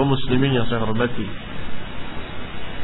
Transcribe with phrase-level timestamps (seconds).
[0.00, 1.28] Kaum muslimin yang saya hormati.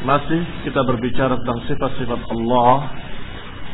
[0.05, 2.93] Masih kita berbicara tentang sifat-sifat Allah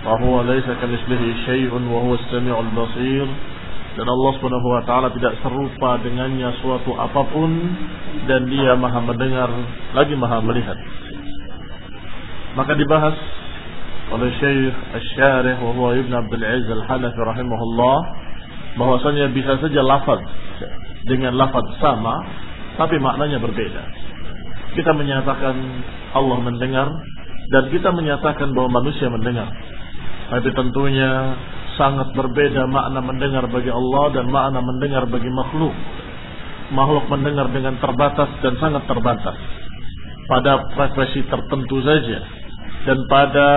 [0.07, 3.27] bahwa laisa kamitslihi syai'un wa huwa as-sami'ul basir
[3.99, 7.51] dan Allah Subhanahu wa taala tidak serupa dengannya suatu apa pun
[8.31, 9.51] dan dia Maha mendengar
[9.91, 10.79] lagi Maha melihat.
[12.55, 13.19] Maka dibahas
[14.15, 14.71] oleh Syekh
[15.03, 17.99] Asy-Syarih wa huwa Ibn Abdul Aziz Al-Hanafi rahimahullah
[18.79, 20.23] bahwasanya bisa saja lafaz
[21.11, 22.23] dengan lafaz sama
[22.77, 23.83] tapi maknanya berbeda.
[24.73, 25.55] Kita menyatakan
[26.17, 26.89] Allah mendengar
[27.53, 29.53] dan kita menyatakan bahwa manusia mendengar.
[30.33, 31.37] Tapi tentunya
[31.77, 35.75] sangat berbeda makna mendengar bagi Allah dan makna mendengar bagi makhluk.
[36.73, 39.37] Makhluk mendengar dengan terbatas dan sangat terbatas.
[40.25, 42.19] Pada frekuensi tertentu saja
[42.89, 43.49] dan pada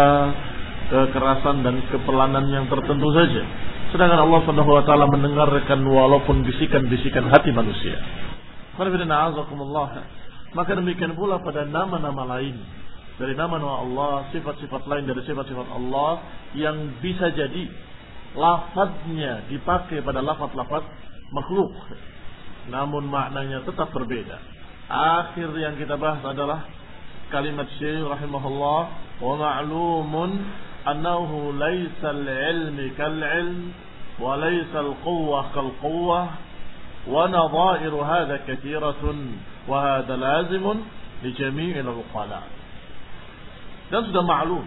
[0.92, 3.44] kekerasan dan kepelanan yang tertentu saja.
[3.96, 7.96] Sedangkan Allah Subhanahu wa taala mendengarkan walaupun bisikan-bisikan hati manusia.
[10.56, 12.56] Maka demikian pula pada nama-nama lain
[13.16, 16.20] dari nama-nama Allah, sifat-sifat lain dari sifat-sifat Allah
[16.56, 17.64] yang bisa jadi
[18.36, 20.84] lafadznya dipakai pada lafaz-lafaz
[21.32, 21.72] makhluk.
[22.68, 24.36] Namun maknanya tetap berbeda.
[24.92, 26.68] Akhir yang kita bahas adalah
[27.32, 28.82] kalimat Syekh rahimahullah
[29.24, 30.32] wa ma'lumun
[30.86, 33.74] annahu laisa al-ilmi kal-ilm
[34.22, 36.45] wa laisa al-quwwah kal-quwwah
[37.09, 39.03] ونظائر هذا كثيرة
[39.69, 40.65] وهذا لازم
[41.25, 42.47] لجميع العقلاء
[43.91, 44.63] dan sudah maklum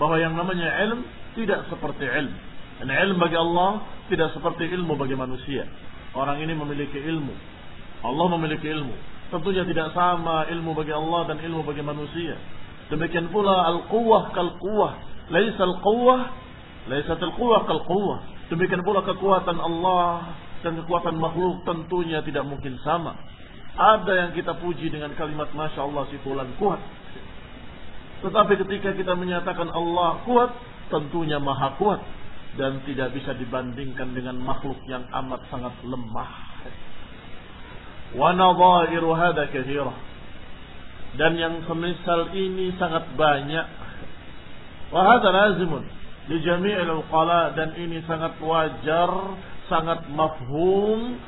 [0.00, 1.04] bahwa yang namanya ilm
[1.36, 2.32] tidak seperti ilm
[2.80, 5.68] dan ilm bagi Allah tidak seperti ilmu bagi manusia
[6.16, 7.36] orang ini memiliki ilmu
[8.00, 8.96] Allah memiliki ilmu
[9.28, 12.40] tentunya tidak sama ilmu bagi Allah dan ilmu bagi manusia
[12.88, 14.92] demikian pula al-quwwah kal-quwwah
[15.28, 16.20] laisa al-quwwah
[16.88, 20.32] laisat al-quwwah kal-quwwah demikian pula kekuatan Allah
[20.67, 23.15] dan kekuatan makhluk tentunya tidak mungkin sama.
[23.79, 26.83] Ada yang kita puji dengan kalimat Masya Allah si fulan kuat.
[28.19, 30.51] Tetapi ketika kita menyatakan Allah kuat,
[30.91, 32.03] tentunya maha kuat.
[32.59, 36.31] Dan tidak bisa dibandingkan dengan makhluk yang amat sangat lemah.
[41.15, 43.67] Dan yang semisal ini sangat banyak.
[44.91, 45.87] Wa hada lazimun.
[46.27, 49.11] Dan ini sangat wajar
[49.67, 51.19] sangat mafhum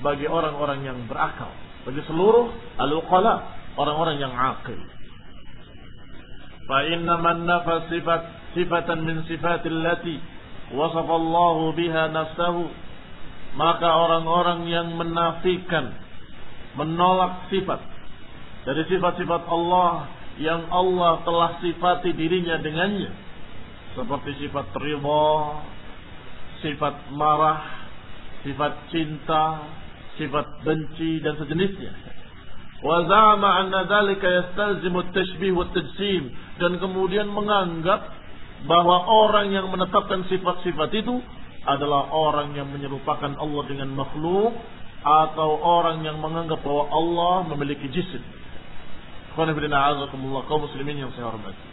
[0.00, 1.50] bagi orang-orang yang berakal,
[1.84, 2.48] bagi seluruh
[2.80, 3.44] al-uqala,
[3.76, 4.78] orang-orang yang akil.
[6.70, 8.22] Fa inna man nafa sifat
[8.54, 10.18] sifatan min sifatil lati
[10.70, 12.62] wasafa Allah biha nafsahu
[13.58, 15.90] maka orang-orang yang menafikan
[16.78, 17.82] menolak sifat
[18.62, 20.06] dari sifat-sifat Allah
[20.38, 23.10] yang Allah telah sifati dirinya dengannya
[23.98, 25.34] seperti sifat ridha,
[26.62, 27.58] sifat marah,
[28.44, 29.44] sifat cinta,
[30.16, 31.92] sifat benci dan sejenisnya.
[32.80, 38.08] Wa anna dzalika yastalzimu at-tashbih wa tajsim dan kemudian menganggap
[38.64, 41.20] bahwa orang yang menetapkan sifat-sifat itu
[41.68, 44.56] adalah orang yang menyerupakan Allah dengan makhluk
[45.00, 48.20] atau orang yang menganggap bahwa Allah memiliki jisim.
[49.36, 51.64] kaum muslimin yang saya hormati.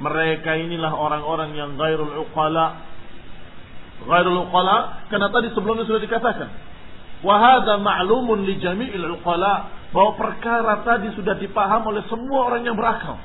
[0.00, 2.88] Mereka inilah orang-orang yang gairul uqala.
[4.08, 6.48] Gairul uqala karena tadi sebelumnya sudah dikatakan.
[7.20, 13.20] Wahada ma'lumun li jami'il uqala bahwa perkara tadi sudah dipaham oleh semua orang yang berakal.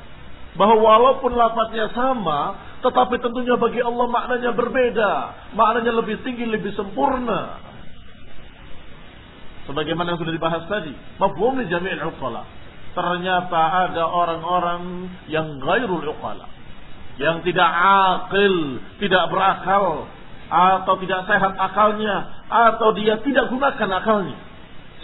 [0.56, 5.12] Bahwa walaupun lafadznya sama, tetapi tentunya bagi Allah maknanya berbeda.
[5.56, 7.60] Maknanya lebih tinggi, lebih sempurna.
[9.66, 10.92] Sebagaimana yang sudah dibahas tadi.
[11.16, 12.44] Mafhum jami'il uqala.
[12.96, 16.48] Ternyata ada orang-orang yang gairul uqala.
[17.16, 20.08] Yang tidak akil, tidak berakal.
[20.46, 22.46] Atau tidak sehat akalnya.
[22.46, 24.38] Atau dia tidak gunakan akalnya.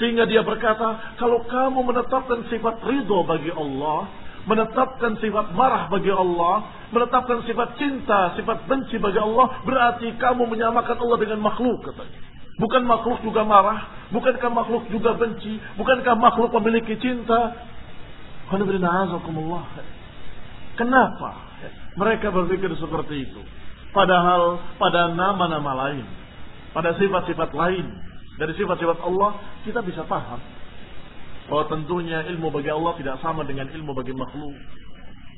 [0.01, 4.09] Sehingga dia berkata, kalau kamu menetapkan sifat ridho bagi Allah,
[4.49, 10.97] menetapkan sifat marah bagi Allah, menetapkan sifat cinta, sifat benci bagi Allah, berarti kamu menyamakan
[10.99, 12.21] Allah dengan makhluk katanya.
[12.59, 14.11] Bukan makhluk juga marah?
[14.13, 15.57] Bukankah makhluk juga benci?
[15.79, 17.55] Bukankah makhluk memiliki cinta?
[20.77, 21.31] Kenapa
[21.97, 23.41] mereka berpikir seperti itu?
[23.93, 26.05] Padahal pada nama-nama lain,
[26.73, 27.87] pada sifat-sifat lain
[28.41, 29.37] dari sifat-sifat Allah
[29.69, 30.41] kita bisa paham
[31.53, 34.57] bahwa tentunya ilmu bagi Allah tidak sama dengan ilmu bagi makhluk.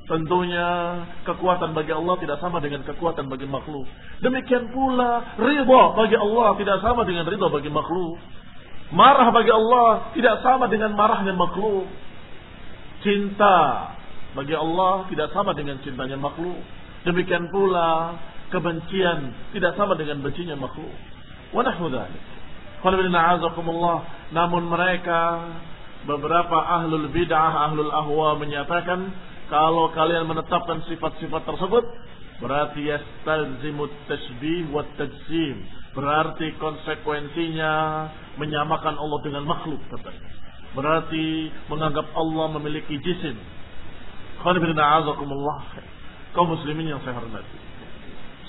[0.04, 3.88] Tentunya kekuatan bagi Allah tidak sama dengan kekuatan bagi makhluk.
[4.20, 8.20] Demikian pula ridha bagi Allah tidak sama dengan ridha bagi makhluk.
[8.92, 11.88] Marah bagi Allah tidak sama dengan marahnya makhluk.
[13.00, 13.90] Cinta
[14.36, 16.60] bagi Allah tidak sama dengan cintanya makhluk.
[17.08, 18.14] Demikian pula
[18.54, 20.94] kebencian tidak sama dengan bencinya makhluk.
[21.50, 21.66] Wa
[24.30, 25.20] Namun mereka
[26.06, 29.10] beberapa ahlul bid'ah, ahlul ahwa menyatakan
[29.50, 31.84] kalau kalian menetapkan sifat-sifat tersebut,
[32.38, 35.56] berarti yastalzimut tasbih wa tajsim.
[35.94, 37.72] Berarti konsekuensinya
[38.38, 40.26] menyamakan Allah dengan makhluk katanya.
[40.74, 43.38] Berarti menganggap Allah memiliki jisim.
[46.34, 47.58] Kaum muslimin yang saya hormati.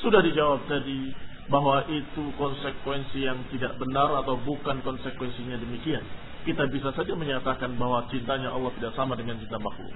[0.00, 1.12] Sudah dijawab tadi
[1.50, 6.02] bahwa itu konsekuensi yang tidak benar atau bukan konsekuensinya demikian.
[6.46, 9.92] Kita bisa saja menyatakan bahwa cintanya Allah tidak sama dengan cinta makhluk.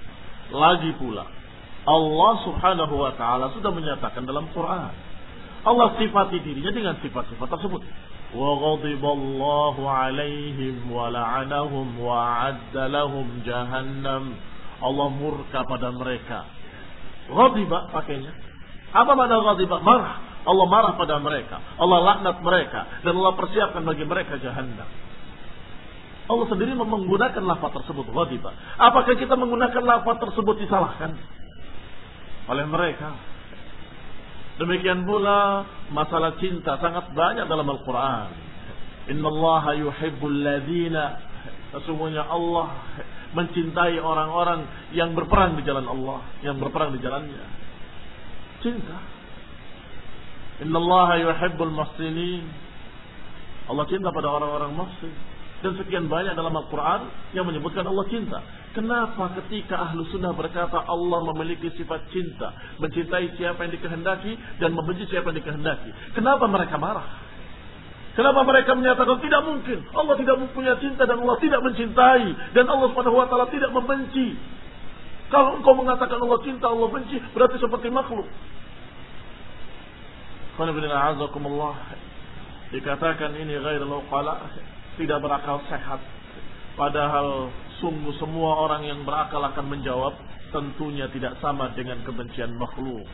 [0.53, 1.25] Lagi pula,
[1.89, 4.93] Allah subhanahu wa ta'ala sudah menyatakan dalam Quran.
[5.65, 7.81] Allah sifati dirinya dengan sifat-sifat tersebut.
[8.35, 14.23] وَغَضِبَ اللَّهُ عَلَيْهِمْ وَلَعَنَهُمْ وَعَدَّ لَهُمْ جَهَنَّمْ
[14.75, 16.45] Allah murka pada mereka.
[17.31, 18.33] Ghadiba pakainya.
[18.90, 19.78] apa mana ghadiba?
[19.82, 20.30] Marah.
[20.40, 21.60] Allah marah pada mereka.
[21.76, 22.80] Allah laknat mereka.
[23.06, 24.88] Dan Allah persiapkan bagi mereka jahannam.
[26.30, 28.50] Allah sendiri menggunakan lafaz tersebut ghadiba.
[28.78, 31.18] Apakah kita menggunakan lafaz tersebut disalahkan
[32.46, 33.18] oleh mereka?
[34.62, 38.30] Demikian pula masalah cinta sangat banyak dalam Al-Qur'an.
[39.08, 41.18] Innallaha yuhibbul ladzina
[41.74, 42.68] sesungguhnya Allah
[43.34, 47.46] mencintai orang-orang yang berperang di jalan Allah, yang berperang di jalannya.
[48.60, 48.96] Cinta.
[50.60, 52.44] Innallaha yuhibbul muhsinin.
[53.70, 55.14] Allah cinta pada orang-orang muhsin.
[55.60, 58.40] Dan sekian banyak dalam Al-Quran yang menyebutkan Allah cinta.
[58.72, 62.52] Kenapa ketika ahlu sunnah berkata Allah memiliki sifat cinta.
[62.80, 66.16] Mencintai siapa yang dikehendaki dan membenci siapa yang dikehendaki.
[66.16, 67.08] Kenapa mereka marah?
[68.16, 69.78] Kenapa mereka menyatakan tidak mungkin.
[69.94, 72.26] Allah tidak mempunyai cinta dan Allah tidak mencintai.
[72.56, 74.26] Dan Allah SWT tidak membenci.
[75.30, 78.26] Kalau engkau mengatakan Allah cinta, Allah benci, berarti seperti makhluk.
[82.70, 84.46] Dikatakan ini ghairul qala
[85.00, 86.02] tidak berakal sehat.
[86.76, 90.14] Padahal sungguh semua orang yang berakal akan menjawab
[90.50, 93.06] tentunya tidak sama dengan kebencian makhluk.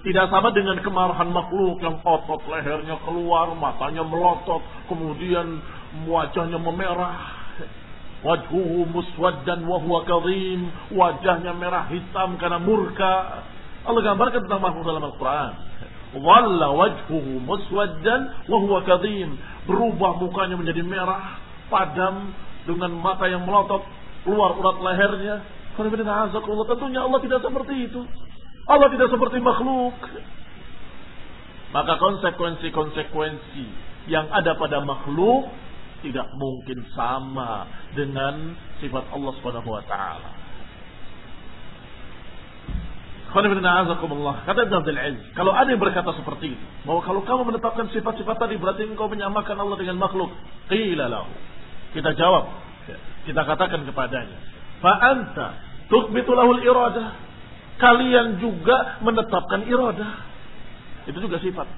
[0.00, 5.60] Tidak sama dengan kemarahan makhluk yang otot lehernya keluar, matanya melotot, kemudian
[6.08, 7.39] wajahnya memerah.
[8.20, 13.44] Wajhuhu muswaddan wa huwa kadhim, wajahnya merah hitam karena murka.
[13.80, 15.52] Allah gambarkan tentang makhluk dalam Al-Qur'an.
[16.20, 21.40] Walla wajhuhu muswaddan wa huwa kadhim berubah mukanya menjadi merah,
[21.72, 22.34] padam
[22.68, 23.86] dengan mata yang melotot,
[24.26, 25.40] keluar urat lehernya.
[25.80, 28.04] Tentunya Allah tidak seperti itu.
[28.68, 29.96] Allah tidak seperti makhluk.
[31.70, 33.64] Maka konsekuensi-konsekuensi
[34.10, 35.48] yang ada pada makhluk
[36.00, 40.40] tidak mungkin sama dengan sifat Allah Subhanahu wa taala.
[43.30, 43.46] Kata
[44.66, 48.58] Ibn Abdul Aziz, kalau ada yang berkata seperti itu, bahwa kalau kamu menetapkan sifat-sifat tadi
[48.58, 50.34] berarti engkau menyamakan Allah dengan makhluk.
[50.66, 51.30] Qila lahu.
[51.94, 52.50] Kita jawab,
[53.30, 54.38] kita katakan kepadanya,
[54.82, 55.46] fa anta
[55.86, 57.30] tuqbitu lahul iradah.
[57.78, 60.12] Kalian juga menetapkan iradah.
[61.06, 61.70] Itu juga sifat.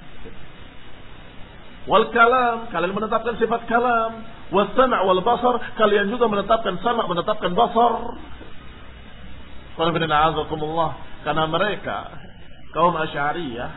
[1.83, 4.23] Wal kalam, kalian menetapkan sifat kalam.
[4.55, 8.15] Wasama' wal basar, kalian juga menetapkan sama, menetapkan basar.
[11.23, 11.97] Karena mereka
[12.71, 13.71] kaum Asy'ariyah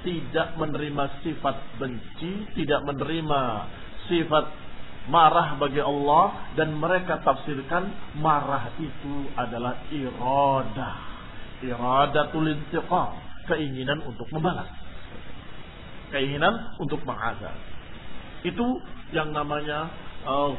[0.00, 3.40] tidak menerima sifat benci, tidak menerima
[4.08, 4.46] sifat
[5.10, 10.96] marah bagi Allah dan mereka tafsirkan marah itu adalah iradah.
[11.60, 14.79] Iradatul intiqam, keinginan untuk membalas.
[16.10, 17.54] Keinginan untuk mengazab.
[18.42, 18.82] Itu
[19.14, 19.90] yang namanya
[20.26, 20.54] uh.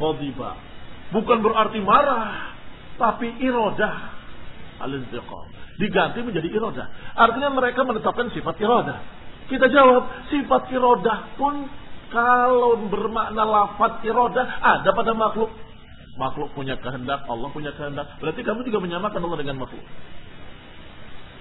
[1.12, 2.56] Bukan berarti marah,
[2.96, 3.96] tapi iradah
[4.80, 5.46] al-intiqam.
[5.78, 6.88] Diganti menjadi irodah.
[7.18, 9.00] Artinya mereka menetapkan sifat irodah.
[9.50, 11.68] Kita jawab, sifat irodah pun
[12.12, 15.52] kalau bermakna lafat irodah ada pada makhluk.
[16.20, 18.20] Makhluk punya kehendak, Allah punya kehendak.
[18.20, 19.84] Berarti kamu juga menyamakan Allah dengan makhluk.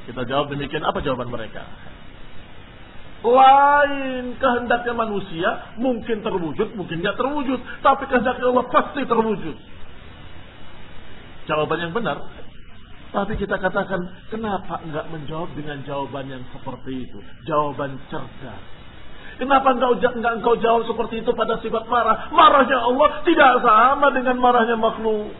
[0.08, 1.66] Kita jawab demikian, apa jawaban mereka?
[3.20, 7.60] Lain kehendaknya manusia mungkin terwujud, mungkin tidak terwujud.
[7.84, 9.56] Tapi kehendaknya Allah pasti terwujud.
[11.44, 12.16] Jawaban yang benar
[13.10, 17.18] tapi kita katakan, kenapa enggak menjawab dengan jawaban yang seperti itu?
[17.42, 18.62] Jawaban cerdas.
[19.34, 22.30] Kenapa engkau, enggak engkau jawab seperti itu pada sifat marah?
[22.30, 25.34] Marahnya Allah tidak sama dengan marahnya makhluk.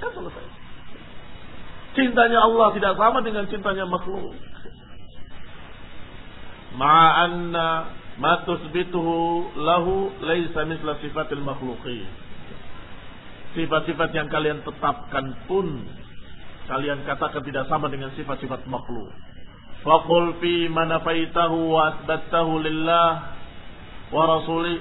[0.00, 0.46] Kan selesai.
[2.00, 4.32] Cintanya Allah tidak sama dengan cintanya makhluk.
[6.74, 7.66] Ma'anna
[8.18, 12.06] ma tusbituhu lahu laisa misla sifatil makhluqin.
[13.54, 15.86] Sifat-sifat yang kalian tetapkan pun
[16.64, 19.12] Kalian katakan tidak sama dengan sifat-sifat makhluk.
[19.84, 23.36] Faqul fi manafaitahu wa asbattahu lillah
[24.08, 24.80] wa rasuli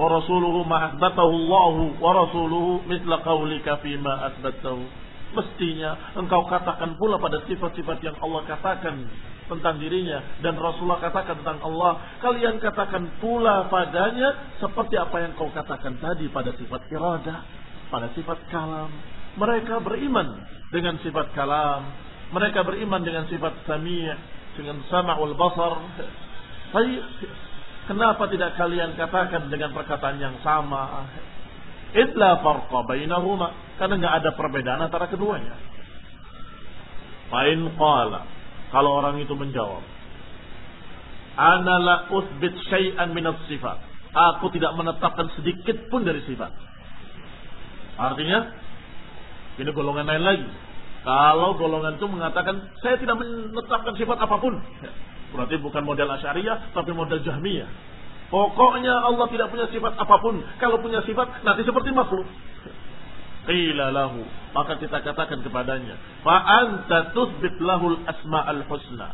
[0.00, 4.80] wa rasuluhu ma asbatahu Allah wa rasuluhu misla qaulika fi ma asbattahu.
[5.36, 9.04] Mestinya engkau katakan pula pada sifat-sifat yang Allah katakan
[9.44, 12.00] tentang dirinya dan Rasulullah katakan tentang Allah.
[12.24, 17.38] Kalian katakan pula padanya seperti apa yang kau katakan tadi pada sifat iradah,
[17.92, 18.88] pada sifat kalam.
[19.34, 20.40] Mereka beriman
[20.72, 21.84] dengan sifat kalam.
[22.32, 24.08] Mereka beriman dengan sifat sami'
[24.56, 25.76] dengan sama'ul basar.
[26.72, 26.92] Tapi
[27.90, 31.06] kenapa tidak kalian katakan dengan perkataan yang sama?
[31.94, 33.78] Illa farqa bainahuma.
[33.78, 35.54] Karena nggak ada perbedaan antara keduanya.
[37.28, 38.33] Fa'in qala.
[38.74, 39.86] Kalau orang itu menjawab.
[41.38, 43.78] Ana la uthbit syai'an minat sifat.
[44.14, 46.50] Aku tidak menetapkan sedikit pun dari sifat.
[47.94, 48.50] Artinya,
[49.62, 50.48] ini golongan lain lagi.
[51.06, 54.56] Kalau golongan itu mengatakan saya tidak menetapkan sifat apa pun,
[55.36, 57.68] berarti bukan model Asyariah tapi model Jahmiyah.
[58.32, 60.42] Pokoknya Allah tidak punya sifat apa pun.
[60.58, 62.26] Kalau punya sifat nanti seperti makhluk.
[63.46, 64.24] Qila lahu.
[64.54, 65.98] Maka kita katakan kepadanya.
[66.22, 69.10] Fa anta tuthbit lahul asma'al husna.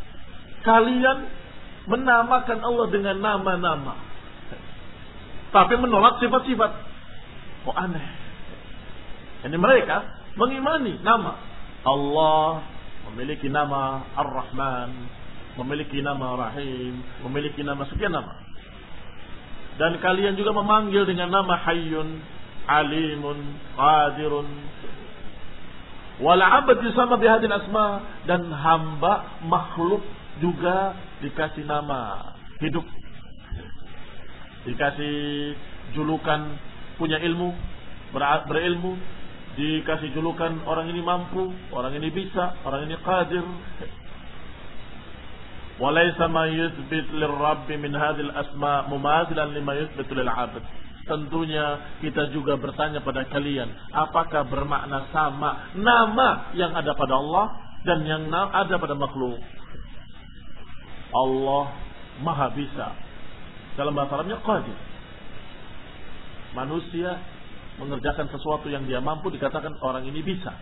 [0.61, 1.19] Kalian
[1.89, 3.97] menamakan Allah dengan nama-nama.
[5.51, 6.73] Tapi menolak sifat-sifat.
[7.65, 8.07] Kok aneh.
[9.49, 10.05] Ini mereka
[10.37, 11.41] mengimani nama.
[11.81, 12.61] Allah
[13.11, 14.91] memiliki nama Ar-Rahman,
[15.65, 18.37] memiliki nama Rahim, memiliki nama sekian nama.
[19.81, 22.21] Dan kalian juga memanggil dengan nama Hayyun,
[22.69, 23.39] Alimun,
[23.75, 24.49] Qadirun.
[26.21, 30.05] Wal abad sama bihadin asma dan hamba makhluk
[30.45, 30.93] juga
[31.25, 32.85] dikasih nama hidup.
[34.69, 35.17] Dikasih
[35.97, 36.61] julukan
[37.01, 37.57] punya ilmu,
[38.13, 39.01] berilmu,
[39.57, 43.45] dikasih julukan orang ini mampu, orang ini bisa, orang ini qadir.
[45.81, 50.29] Walaysa ma yuthbit lirrabbi min hadhil asma mumathilan lima yuthbitu lil.
[51.11, 57.47] Tentunya kita juga bertanya pada kalian, apakah bermakna sama nama yang ada pada Allah
[57.83, 59.43] dan yang ada pada makhluk?
[61.11, 61.75] Allah
[62.23, 62.95] Maha Bisa.
[63.75, 64.79] Dalam bahasa Arabnya qadir.
[66.55, 67.19] Manusia
[67.83, 70.55] mengerjakan sesuatu yang dia mampu dikatakan orang ini bisa.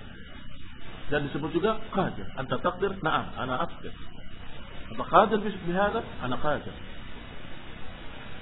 [1.12, 2.24] Dan disebut juga qadir.
[2.40, 3.92] Anta takdir, na'am, ana aqdir.
[4.96, 6.00] Apa qadir bihada?
[6.24, 6.72] Ana qadir.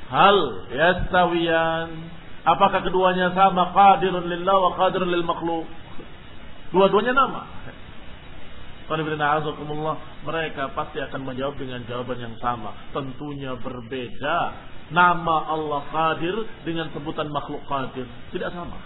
[0.07, 0.39] Hal
[0.71, 1.91] yastawiyan
[2.47, 5.67] Apakah keduanya sama qadirun lillah wa qadirun lil makhluk?
[6.71, 7.43] Dua-duanya nama.
[10.23, 12.71] Mereka pasti akan menjawab dengan jawaban yang sama.
[12.95, 14.39] Tentunya berbeda
[14.95, 18.07] nama Allah Qadir dengan sebutan makhluk Qadir.
[18.31, 18.79] Tidak sama.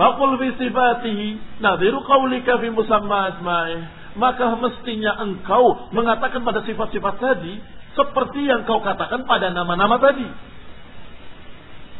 [0.00, 3.80] Fakul fi sifatihi nadiru qawlika fi musamma asma'ih.
[4.16, 7.60] Maka mestinya engkau mengatakan pada sifat-sifat tadi
[7.92, 10.28] seperti yang kau katakan pada nama-nama tadi.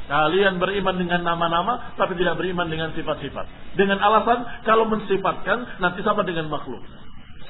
[0.07, 3.75] Kalian beriman dengan nama-nama tapi tidak beriman dengan sifat-sifat.
[3.75, 6.81] Dengan alasan kalau mensifatkan nanti sama dengan makhluk.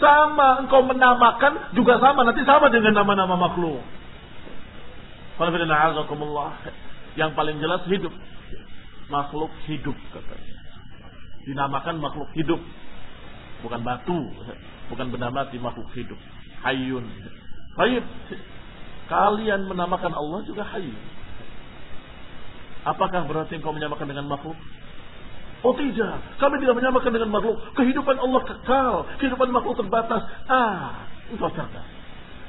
[0.00, 3.80] Sama engkau menamakan juga sama nanti sama dengan nama-nama makhluk.
[7.16, 8.12] Yang paling jelas hidup.
[9.12, 10.56] Makhluk hidup katanya.
[11.44, 12.58] Dinamakan makhluk hidup.
[13.66, 14.30] Bukan batu.
[14.94, 16.18] Bukan benda mati makhluk hidup.
[16.62, 17.02] Hayun.
[17.74, 18.06] Baik.
[19.10, 20.94] Kalian menamakan Allah juga hayun.
[22.86, 24.54] Apakah berarti engkau menyamakan dengan makhluk?
[25.66, 27.58] Oh tidak, kami tidak menyamakan dengan makhluk.
[27.74, 30.22] Kehidupan Allah kekal, kehidupan makhluk terbatas.
[30.46, 31.86] Ah, engkau cerdas.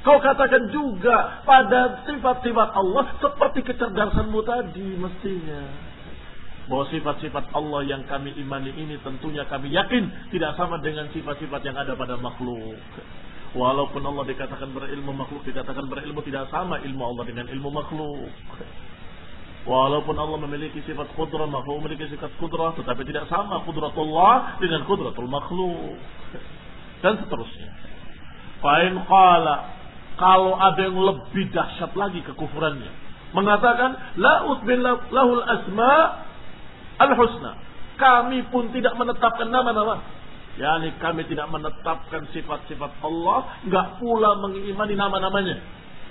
[0.06, 5.62] Kau katakan juga pada sifat-sifat Allah seperti kecerdasanmu tadi mestinya.
[6.68, 11.76] Bahwa sifat-sifat Allah yang kami imani ini tentunya kami yakin tidak sama dengan sifat-sifat yang
[11.80, 12.76] ada pada makhluk.
[13.56, 18.28] Walaupun Allah dikatakan berilmu makhluk, dikatakan berilmu tidak sama ilmu Allah dengan ilmu makhluk.
[19.64, 25.28] Walaupun Allah memiliki sifat kudrah, makhluk memiliki sifat kudrah, tetapi tidak sama kudratullah dengan kudratul
[25.28, 25.96] makhluk.
[27.00, 27.68] Dan seterusnya.
[28.60, 29.56] Fa'in qala,
[30.20, 32.92] kalau ada yang lebih dahsyat lagi kekufurannya.
[33.36, 36.26] Mengatakan, la utbin lahul asma
[36.98, 37.52] al-husna.
[37.98, 39.98] Kami pun tidak menetapkan nama-nama.
[40.58, 45.56] Yani kami tidak menetapkan sifat-sifat Allah, nggak pula mengimani nama-namanya.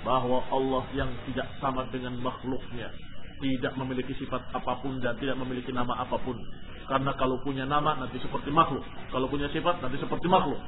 [0.04, 2.88] Bahwa Allah yang tidak sama dengan makhluknya
[3.38, 6.36] tidak memiliki sifat apa pun dan tidak memiliki nama apa pun.
[6.88, 8.82] Karena kalau punya nama nanti seperti makhluk.
[9.12, 10.58] Kalau punya sifat nanti seperti makhluk.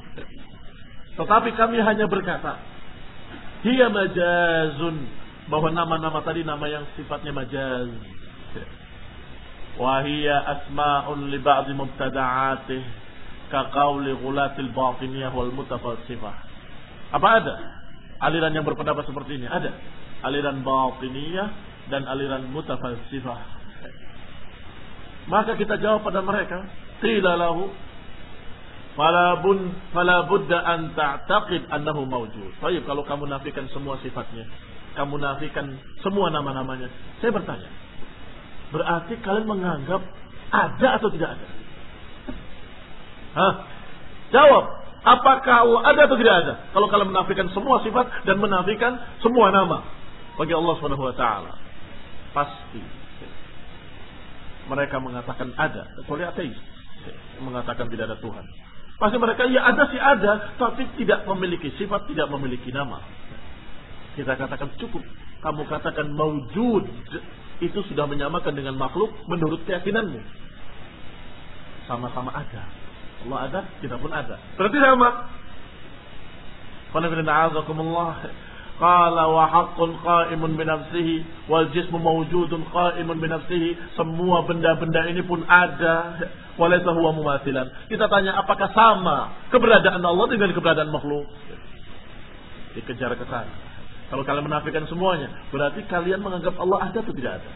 [1.18, 2.60] Tetapi kami hanya berkata,
[3.66, 4.96] Hiya majazun.
[5.50, 7.90] Bahwa nama-nama tadi nama yang sifatnya majaz.
[9.78, 12.82] Li ba'di mubtada'atih.
[13.50, 16.36] Kaqawli gulatil batiniyah wal mutafasifah.
[17.10, 17.54] Apa ada?
[18.22, 19.46] Aliran yang berpendapat seperti ini.
[19.50, 19.74] Ada.
[20.22, 23.58] Aliran batiniyah dan aliran mutafalsifah.
[25.26, 26.64] Maka kita jawab pada mereka,
[27.02, 27.68] qila lahu
[28.94, 32.56] fala bun fala budda an ta'taqid annahu mawjud.
[32.62, 34.46] Baik, kalau kamu nafikan semua sifatnya,
[34.94, 35.66] kamu nafikan
[36.00, 36.88] semua nama-namanya.
[37.18, 37.68] Saya bertanya,
[38.70, 40.02] berarti kalian menganggap
[40.50, 41.48] ada atau tidak ada?
[43.30, 43.52] Hah?
[44.30, 44.64] Jawab,
[45.02, 46.54] apakah ada atau tidak ada?
[46.70, 49.82] Kalau kalian menafikan semua sifat dan menafikan semua nama
[50.38, 51.52] bagi Allah Subhanahu wa taala.
[52.30, 52.82] Pasti.
[54.70, 55.90] Mereka mengatakan ada.
[55.98, 56.58] Kecuali ateis.
[57.42, 58.46] Mengatakan tidak ada Tuhan.
[59.00, 60.54] Pasti mereka, ya ada sih ada.
[60.60, 63.02] Tapi tidak memiliki sifat, tidak memiliki nama.
[64.14, 65.02] Kita katakan cukup.
[65.42, 66.86] Kamu katakan maujud.
[67.60, 70.20] Itu sudah menyamakan dengan makhluk menurut keyakinanmu.
[71.84, 72.64] Sama-sama ada.
[73.20, 74.40] Allah ada, kita pun ada.
[74.56, 75.28] Berarti sama.
[78.80, 81.16] Qala wa haqqun qa'imun bi nafsihi
[81.52, 83.76] wal jismu mawjudun qa'imun bi nafsihi.
[83.92, 86.16] Semua benda-benda ini pun ada.
[86.56, 87.68] Walaysa huwa mumathilan.
[87.92, 91.28] Kita tanya apakah sama keberadaan Allah dengan keberadaan makhluk?
[92.72, 93.69] Dikejar ke sana.
[94.10, 97.50] Kalau kalian menafikan semuanya, berarti kalian menganggap Allah ada atau tidak ada?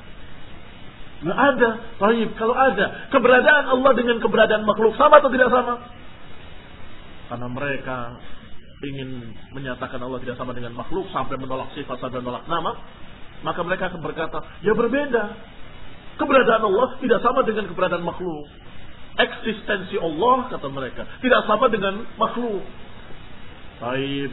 [1.26, 1.68] Nggak ada.
[1.98, 3.10] Baik, kalau ada.
[3.10, 5.82] Keberadaan Allah dengan keberadaan makhluk sama atau tidak sama?
[7.26, 8.22] Karena mereka
[8.86, 12.76] ingin menyatakan Allah tidak sama dengan makhluk sampai menolak sifat sampai menolak nama,
[13.42, 15.24] maka mereka akan berkata, ya berbeda.
[16.14, 18.46] Keberadaan Allah tidak sama dengan keberadaan makhluk.
[19.14, 22.62] Eksistensi Allah kata mereka tidak sama dengan makhluk.
[23.82, 24.30] Baik,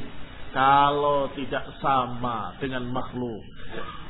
[0.52, 3.40] kalau tidak sama dengan makhluk,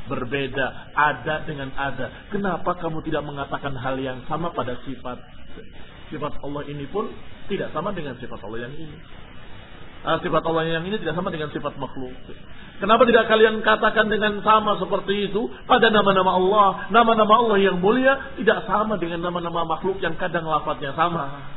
[0.10, 2.30] berbeda, ada dengan ada.
[2.34, 5.22] Kenapa kamu tidak mengatakan hal yang sama pada sifat?
[6.10, 7.08] Sifat Allah ini pun
[7.48, 8.98] tidak sama dengan sifat Allah yang ini.
[10.02, 12.12] Ah, sifat Allah yang ini tidak sama dengan sifat makhluk.
[12.82, 16.68] Kenapa tidak kalian katakan dengan sama seperti itu pada nama-nama Allah?
[16.90, 21.54] Nama-nama Allah yang mulia tidak sama dengan nama-nama makhluk yang kadang lafadznya sama.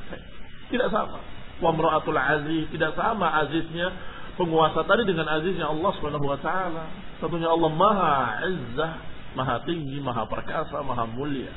[0.69, 1.25] Tidak sama.
[1.65, 3.89] Wamra'atul aziz tidak sama aziznya
[4.35, 6.85] penguasa tadi dengan aziznya Allah Subhanahu wa taala.
[7.23, 8.15] Satunya Allah Maha
[8.51, 8.93] Izzah,
[9.39, 11.51] Maha tinggi, Maha perkasa, Maha mulia.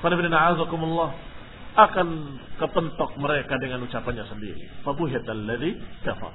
[0.00, 0.14] Qul
[1.70, 2.08] akan
[2.58, 4.82] kepentok mereka dengan ucapannya sendiri.
[4.82, 6.34] Fabuhit alladhi kafar.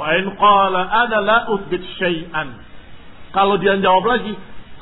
[0.00, 2.56] Wa in qala ana la uthbit syai'an.
[3.36, 4.32] Kalau dia jawab lagi,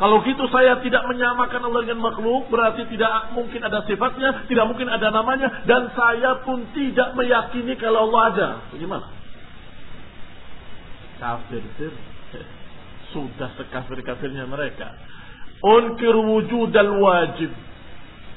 [0.02, 4.90] kalau gitu saya tidak menyamakan Allah dengan makhluk, berarti tidak mungkin ada sifatnya, tidak mungkin
[4.90, 8.48] ada namanya, dan saya pun tidak meyakini kalau Allah ada.
[8.74, 9.06] Bagaimana?
[11.22, 11.62] Kafir,
[13.14, 14.90] sudah sekafir-kafirnya mereka.
[15.62, 17.54] Unkir wujud al wajib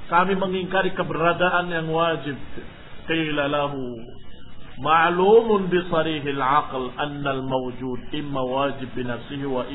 [0.05, 2.37] kami mengingkari keberadaan yang wajib.
[3.09, 4.05] Qila lahu
[4.85, 9.65] ma'lumun bi sarihil aql anna al mawjud imma wajib bi nafsihi wa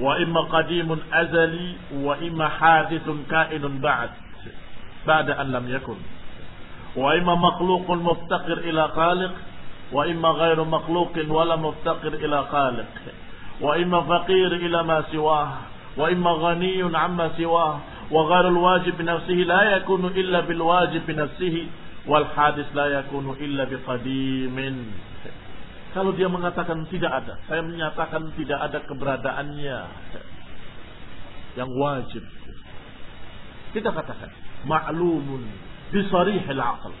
[0.00, 0.08] imma ghair wajib bi nafsihi.
[0.08, 4.10] Wa imma qadimun azali wa imma hadithun kainun ba'd
[5.06, 5.98] ba'da an lam yakun.
[6.96, 9.32] Wa imma makhluqun muftaqir ila khaliq
[9.92, 12.92] wa imma ghairu makhluqin wala muftaqir ila khaliq.
[13.60, 18.56] wa imma faqir ila ma siwah wa imma ghaniyun amma siwah wa ghairul
[25.96, 29.78] kalau dia mengatakan tidak ada saya menyatakan tidak ada keberadaannya
[31.58, 32.22] yang wajib
[33.74, 34.30] kita katakan
[34.66, 35.46] ma'lumun
[35.90, 36.94] bisarihil aql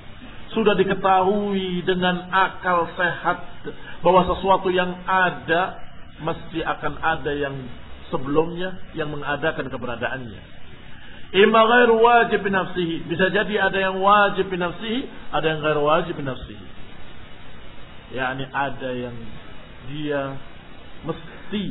[0.50, 3.62] sudah diketahui dengan akal sehat
[4.02, 5.78] bahwa sesuatu yang ada
[6.18, 7.54] mesti akan ada yang
[8.10, 10.42] sebelumnya yang mengadakan keberadaannya.
[11.30, 13.06] Ima ghairu wajib nafsihi.
[13.06, 16.66] Bisa jadi ada yang wajib nafsihi, ada yang ghairu wajib nafsihi.
[18.10, 19.16] Yakni ada yang
[19.90, 20.22] dia
[21.06, 21.64] mesti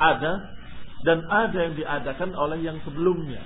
[0.00, 0.32] ada
[1.06, 3.44] dan ada yang diadakan oleh yang sebelumnya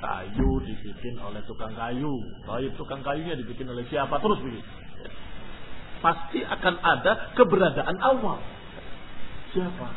[0.00, 2.20] kayu dibikin oleh tukang kayu.
[2.44, 4.70] Baik tukang kayunya dibikin oleh siapa terus begitu.
[6.04, 8.38] Pasti akan ada keberadaan awal.
[9.56, 9.88] Siapa?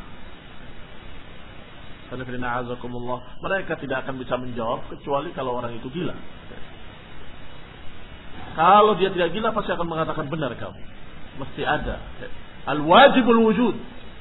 [3.46, 6.16] Mereka tidak akan bisa menjawab kecuali kalau orang itu gila.
[8.56, 10.80] Kalau dia tidak gila pasti akan mengatakan benar kamu.
[11.40, 11.96] Mesti ada.
[12.68, 13.76] Al-wajibul wujud.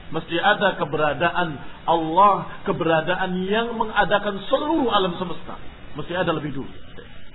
[0.09, 1.48] Mesti ada keberadaan
[1.85, 5.61] Allah, keberadaan yang mengadakan seluruh alam semesta.
[6.00, 6.72] Mesti ada lebih dulu.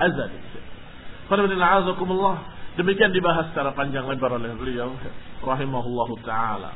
[0.02, 0.40] Azali.
[2.74, 4.98] Demikian dibahas secara panjang lebar oleh beliau
[5.46, 6.74] rahimahullahu taala.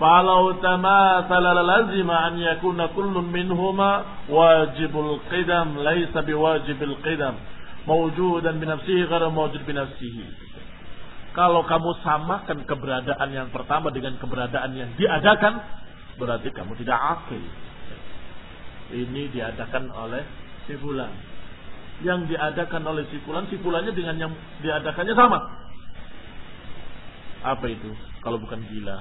[0.00, 7.36] Falau tamathala lazima an yakuna kullun minhuma wajibul qidam laysa biwajibil qidam
[7.88, 10.24] mawjudan bi nafsihi ghairu mawjud bi nafsihi.
[11.30, 15.62] Kalau kamu samakan keberadaan yang pertama dengan keberadaan yang diadakan,
[16.18, 17.42] berarti kamu tidak akil.
[18.90, 20.26] Ini diadakan oleh
[20.66, 21.14] si fulan.
[22.02, 25.38] Yang diadakan oleh si fulan, si fulannya dengan yang diadakannya sama.
[27.46, 27.94] Apa itu?
[28.20, 28.98] Kalau bukan gila.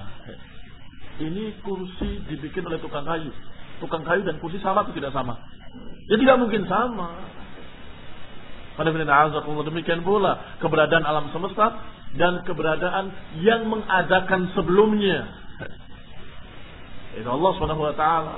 [1.19, 3.33] Ini kursi dibikin oleh tukang kayu.
[3.81, 5.35] Tukang kayu dan kursi sama atau tidak sama?
[6.07, 7.09] Ya tidak mungkin sama.
[8.79, 11.75] Demikian pula keberadaan alam semesta
[12.15, 13.11] dan keberadaan
[13.43, 15.27] yang mengadakan sebelumnya.
[17.19, 17.51] Itu Allah
[17.97, 18.35] taala.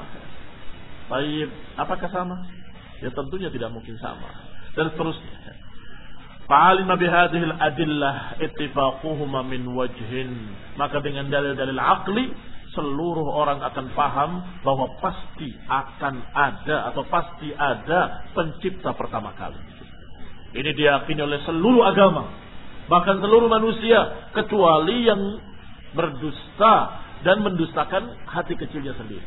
[1.12, 2.48] Baik, apakah sama?
[3.04, 4.32] Ya tentunya tidak mungkin sama.
[4.74, 5.60] Dan seterusnya.
[6.48, 10.32] Fa'alima bihadihil adillah ittifaquhuma min wajhin.
[10.80, 12.32] Maka dengan dalil-dalil akli
[12.72, 14.32] seluruh orang akan paham
[14.64, 19.60] bahwa pasti akan ada atau pasti ada pencipta pertama kali.
[20.52, 22.28] Ini diyakini oleh seluruh agama,
[22.92, 25.40] bahkan seluruh manusia kecuali yang
[25.96, 26.76] berdusta
[27.24, 29.24] dan mendustakan hati kecilnya sendiri.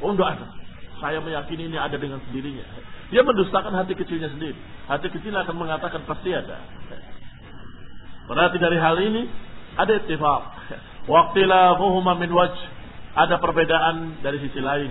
[0.00, 0.40] Oh, enggak.
[1.02, 2.64] Saya meyakini ini ada dengan sendirinya.
[3.12, 4.56] Dia mendustakan hati kecilnya sendiri.
[4.88, 6.56] Hati kecil akan mengatakan pasti ada.
[8.24, 9.28] Berarti dari hal ini
[9.76, 10.42] ada ittifaq.
[11.04, 12.56] Waqtilafuhuma min wajh.
[13.14, 14.90] Ada perbedaan dari sisi lain.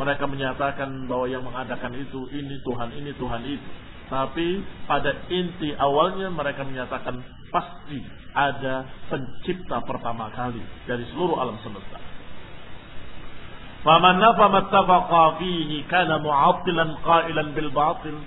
[0.00, 3.70] Mereka menyatakan bahwa yang mengadakan itu ini Tuhan ini Tuhan itu.
[4.10, 4.48] Tapi
[4.90, 7.22] pada inti awalnya mereka menyatakan
[7.54, 8.02] pasti
[8.34, 10.58] ada pencipta pertama kali
[10.90, 11.98] dari seluruh alam semesta.
[13.86, 18.18] Faman nafa mattafaqa fihi kana mu'attilan qailan bil batil.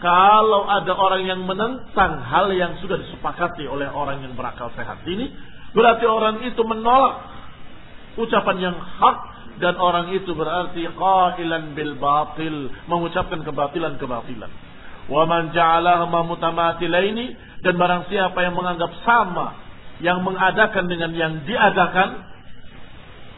[0.00, 5.28] Kalau ada orang yang menentang hal yang sudah disepakati oleh orang yang berakal sehat ini,
[5.76, 7.20] berarti orang itu menolak
[8.16, 9.18] ucapan yang hak
[9.60, 14.69] dan orang itu berarti qailan bil batil, mengucapkan kebatilan-kebatilan.
[15.08, 19.56] Wa man ja'alahuma mutamathilaini dan barang siapa yang menganggap sama
[20.00, 22.24] yang mengadakan dengan yang diadakan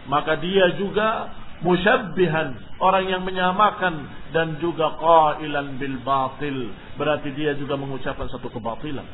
[0.07, 1.31] maka dia juga
[1.63, 6.75] musyabbihan orang yang menyamakan dan juga qailan bil batil.
[6.99, 9.07] Berarti dia juga mengucapkan satu kebatilan.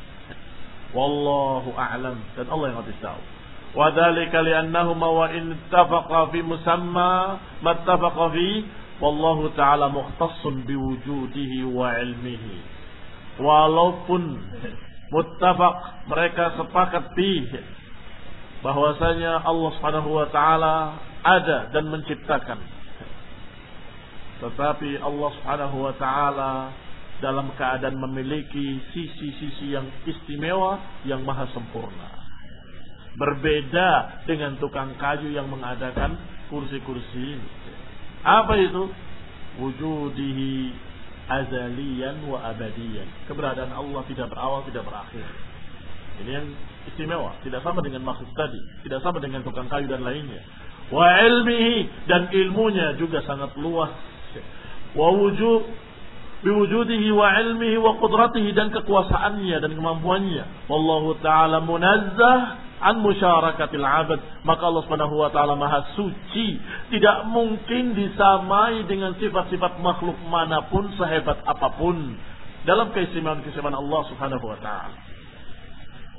[0.97, 2.17] Wallahu a'lam.
[2.33, 3.21] Dan Allah yang lebih tahu.
[3.77, 8.65] Wa dzalika li'annahuma wa in ittafaqa fi musamma mattafaqa fi
[8.99, 12.55] wallahu ta'ala mukhtassun biwujudihi wa ilmihi
[13.39, 14.37] walaupun
[15.09, 15.75] muttafaq
[16.11, 17.47] mereka sepakat fi
[18.59, 20.75] bahwasanya Allah Subhanahu wa taala
[21.23, 22.59] ada dan menciptakan.
[24.39, 26.51] Tetapi Allah Subhanahu wa taala
[27.19, 32.19] dalam keadaan memiliki sisi-sisi yang istimewa yang maha sempurna.
[33.19, 36.15] Berbeda dengan tukang kayu yang mengadakan
[36.47, 37.49] kursi-kursi ini.
[38.23, 38.83] Apa itu?
[39.59, 40.71] Wujudihi
[41.27, 43.07] azalian wa abadian.
[43.27, 45.27] Keberadaan Allah tidak berawal, tidak berakhir.
[46.23, 46.47] Ini yang
[46.89, 47.35] istimewa.
[47.43, 48.59] Tidak sama dengan maksud tadi.
[48.87, 50.41] Tidak sama dengan tukang kayu dan lainnya
[50.89, 53.93] wa ilmihi dan ilmunya juga sangat luas
[54.97, 55.69] wa wujud
[56.41, 64.19] biwujudihi wa ilmihi wa qudratihi dan kekuasaannya dan kemampuannya wallahu taala munazzah an musyarakati abad.
[64.47, 66.59] Maka Allah Subhanahu wa taala maha suci.
[66.91, 71.95] Tidak mungkin disamai dengan sifat-sifat makhluk mana pun sehebat apa pun.
[72.63, 74.97] Dalam keistimewaan-keistimewaan Allah Subhanahu wa taala.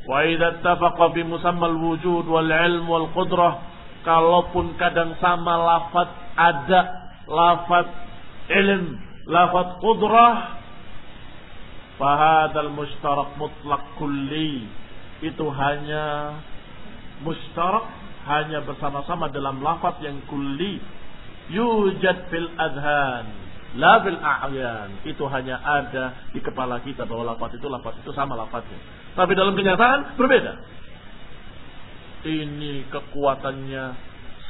[0.09, 3.68] Wa idza ittafaqa bi musammal wujud wal ilm wal qudrah.
[4.01, 6.81] Kalaupun kadang sama lafaz ada
[7.29, 7.88] lafaz
[8.49, 8.96] ilm
[9.29, 10.61] lafaz qudrah
[12.01, 14.64] Fahadal mustarak mutlak kulli.
[15.20, 16.37] Itu hanya
[17.20, 17.87] mustarak
[18.28, 20.80] hanya bersama-sama dalam lafaz yang kulli.
[21.50, 23.26] Yujad fil adhan.
[23.78, 25.04] La bil a'yan.
[25.06, 28.80] Itu hanya ada di kepala kita bahwa lafaz itu lafaz itu sama lafaznya.
[29.14, 30.52] Tapi dalam kenyataan berbeda.
[32.20, 33.85] Ini kekuatannya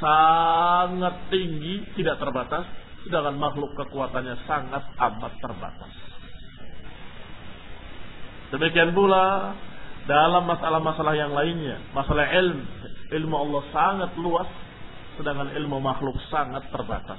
[0.01, 2.65] sangat tinggi, tidak terbatas.
[3.01, 5.93] Sedangkan makhluk kekuatannya sangat amat terbatas.
[8.51, 9.55] Demikian pula
[10.11, 12.67] dalam masalah-masalah yang lainnya, masalah ilmu,
[13.15, 14.49] ilmu Allah sangat luas,
[15.15, 17.15] sedangkan ilmu makhluk sangat terbatas.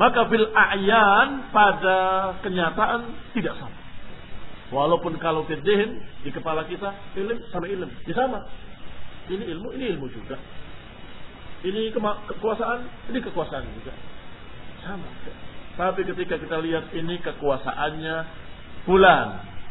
[0.00, 1.96] Maka fil a'yan pada
[2.40, 3.00] kenyataan
[3.36, 3.76] tidak sama.
[4.72, 6.88] Walaupun kalau fiddin di kepala kita
[7.20, 8.40] ilmu sama ilmu, ya sama.
[9.28, 10.40] Ini ilmu, ini ilmu juga.
[11.64, 11.92] Ini
[12.32, 13.92] kekuasaan, ini kekuasaan juga.
[14.88, 15.08] Sama.
[15.74, 18.16] Tapi ketika kita lihat ini kekuasaannya
[18.88, 19.26] bulan,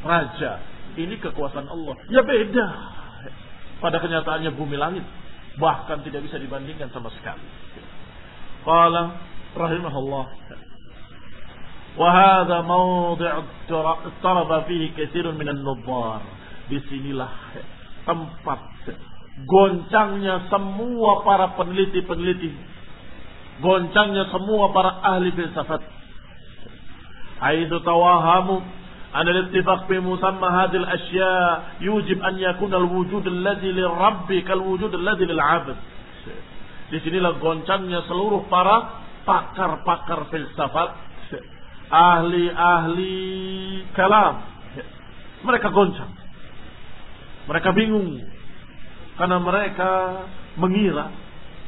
[0.05, 0.72] raja.
[0.93, 1.95] Ini kekuasaan Allah.
[2.09, 2.67] Ya beda.
[3.81, 5.03] Pada kenyataannya bumi langit.
[5.57, 7.45] Bahkan tidak bisa dibandingkan sama sekali.
[8.65, 9.17] Qala
[9.53, 10.25] rahimahullah.
[15.61, 16.21] Nubbar.
[16.71, 17.31] Di sinilah
[18.07, 18.59] tempat
[19.45, 22.51] goncangnya semua para peneliti-peneliti.
[23.61, 25.81] Goncangnya semua para ahli filsafat.
[27.43, 28.63] Aidu tawahamu
[29.12, 35.76] أن الاتفاق في مسمى هذه الأشياء يوجب أن يكون الوجود الذي للرب كالوجود الذي للعبد
[36.88, 40.96] di sinilah goncangnya seluruh para pakar-pakar filsafat,
[41.92, 43.16] ahli-ahli
[43.92, 44.40] kalam.
[45.44, 46.12] Mereka goncang.
[47.44, 48.24] Mereka bingung.
[49.20, 49.90] Karena mereka
[50.56, 51.12] mengira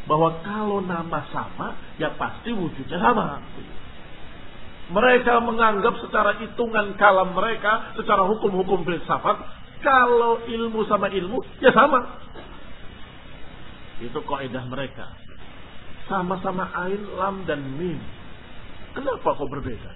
[0.08, 3.44] bahwa kalau nama sama, ya pasti wujudnya sama.
[4.85, 9.37] Mereka menganggap secara hitungan kalam mereka, secara hukum-hukum filsafat,
[9.81, 12.21] kalau ilmu sama ilmu, ya sama.
[13.97, 15.09] Itu kaidah mereka.
[16.05, 17.97] Sama-sama ain, lam, dan mim.
[18.93, 19.91] Kenapa kok berbeda?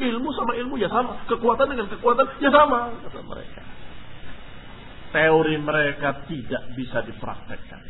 [0.00, 1.24] Ilmu sama ilmu ya sama.
[1.24, 2.92] Kekuatan dengan kekuatan ya sama.
[3.04, 3.62] Kata mereka.
[5.10, 7.82] Teori mereka tidak bisa dipraktekkan.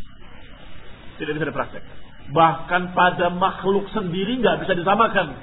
[1.18, 1.96] Tidak bisa dipraktekkan.
[2.30, 5.34] Bahkan pada makhluk sendiri nggak bisa disamakan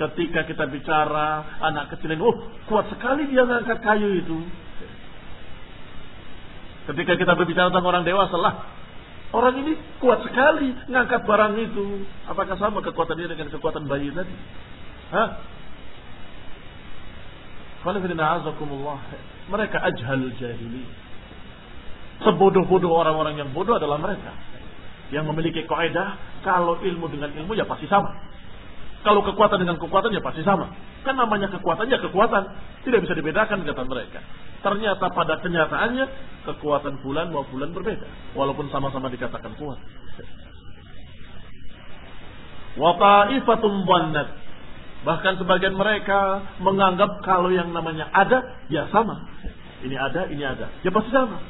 [0.00, 4.38] Ketika kita bicara anak kecil ini, oh kuat sekali dia ngangkat kayu itu.
[6.88, 8.66] Ketika kita berbicara tentang orang dewasa lah,
[9.30, 12.08] orang ini kuat sekali ngangkat barang itu.
[12.26, 14.34] Apakah sama kekuatan dia dengan kekuatan bayi tadi?
[15.12, 15.28] Hah?
[19.50, 20.86] Mereka ajhal jahili.
[22.22, 24.30] Sebodoh-bodoh orang-orang yang bodoh adalah mereka.
[25.10, 28.14] Yang memiliki kaidah kalau ilmu dengan ilmu ya pasti sama.
[29.02, 30.70] Kalau kekuatan dengan kekuatan ya pasti sama.
[31.02, 32.42] Kan namanya kekuatan ya kekuatan.
[32.86, 34.22] Tidak bisa dibedakan kata mereka.
[34.62, 36.06] Ternyata pada kenyataannya
[36.46, 38.06] kekuatan bulan mau bulan berbeda.
[38.38, 39.78] Walaupun sama-sama dikatakan kuat.
[42.78, 44.28] Wata'ifatun bannat.
[45.02, 49.26] Bahkan sebagian mereka menganggap kalau yang namanya ada, ya sama.
[49.82, 50.70] Ini ada, ini ada.
[50.86, 51.42] Ya pasti sama.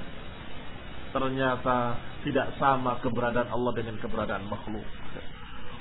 [1.12, 4.88] Ternyata tidak sama keberadaan Allah dengan keberadaan makhluk.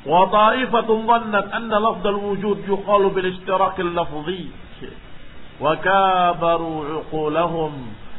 [0.06, 4.44] وطائفة ظنت أن لفظ الوجود يقال بالاشتراك اللفظي
[5.60, 7.72] وكابروا عقولهم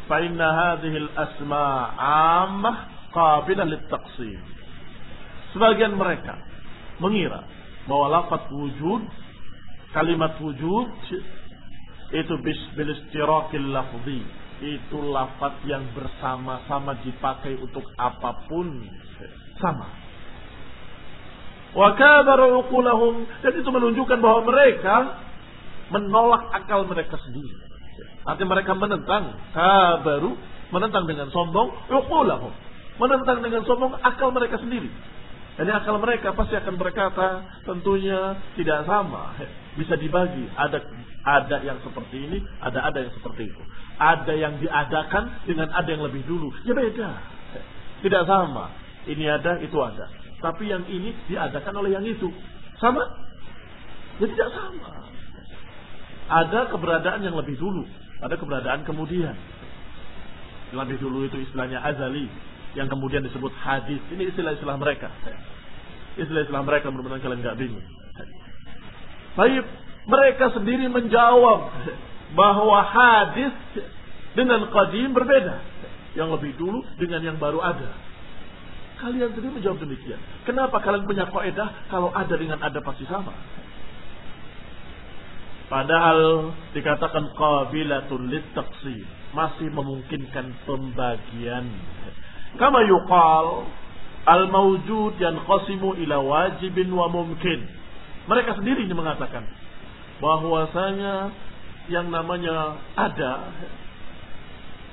[0.10, 2.74] فإن هذه الأسماء عامة
[3.14, 4.42] قابلة للتقسيم
[5.56, 6.38] sebagian mereka
[7.00, 7.48] mengira
[7.88, 9.00] bahwa lafaz wujud
[9.96, 10.92] kalimat wujud
[12.12, 12.34] itu
[12.76, 14.22] bil istirakil lafzi
[14.60, 18.86] itu lafaz yang bersama-sama dipakai untuk apapun
[19.58, 20.01] sama
[21.73, 24.97] Wa kabaru uqulahum dan itu menunjukkan bahwa mereka
[25.89, 27.57] menolak akal mereka sendiri.
[28.23, 30.37] Artinya mereka menentang kabaru,
[30.71, 32.53] menentang dengan sombong uqulahum.
[33.01, 34.93] Menentang dengan sombong akal mereka sendiri.
[35.53, 39.37] Jadi akal mereka pasti akan berkata tentunya tidak sama.
[39.77, 40.49] Bisa dibagi.
[40.53, 40.81] Ada
[41.23, 43.63] ada yang seperti ini, ada ada yang seperti itu.
[43.97, 46.53] Ada yang diadakan dengan ada yang lebih dulu.
[46.69, 47.11] Ya beda.
[48.03, 48.75] Tidak sama.
[49.03, 50.22] Ini ada, itu ada.
[50.43, 52.29] Tapi yang ini diadakan oleh yang itu.
[52.83, 53.07] Sama?
[54.19, 55.07] Ya tidak sama.
[56.27, 57.87] Ada keberadaan yang lebih dulu.
[58.19, 59.39] Ada keberadaan kemudian.
[60.75, 62.27] Lebih dulu itu istilahnya azali
[62.75, 64.03] yang kemudian disebut hadis.
[64.11, 65.13] Ini istilah-istilah mereka.
[66.19, 67.87] Istilah-istilah mereka benar-benar kalian nggak bingung.
[69.33, 69.65] Baik,
[70.05, 71.73] mereka sendiri menjawab
[72.37, 73.53] bahwa hadis
[74.33, 75.57] dengan qadim berbeda.
[76.13, 78.12] Yang lebih dulu dengan yang baru ada.
[79.03, 80.21] Kalian sendiri menjawab demikian.
[80.47, 83.35] Kenapa kalian punya kaidah kalau ada dengan ada pasti sama?
[85.67, 89.03] Padahal dikatakan qabilatul litaqsim,
[89.35, 91.67] masih memungkinkan pembagian.
[92.63, 93.67] Kama yuqal
[94.23, 97.67] al-mawjud yanqasimu ila wajibin wa mumkin.
[98.31, 99.43] Mereka sendiri yang mengatakan
[100.23, 101.35] bahwasanya
[101.91, 103.51] yang namanya ada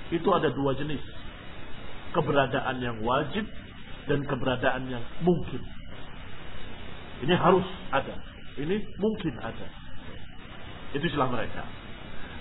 [0.09, 1.03] itu ada dua jenis.
[2.09, 3.45] Keberadaan yang wajib
[4.09, 5.61] dan keberadaan yang mungkin.
[7.21, 8.17] Ini harus ada.
[8.57, 9.67] Ini mungkin ada.
[10.97, 11.63] Itu istilah mereka.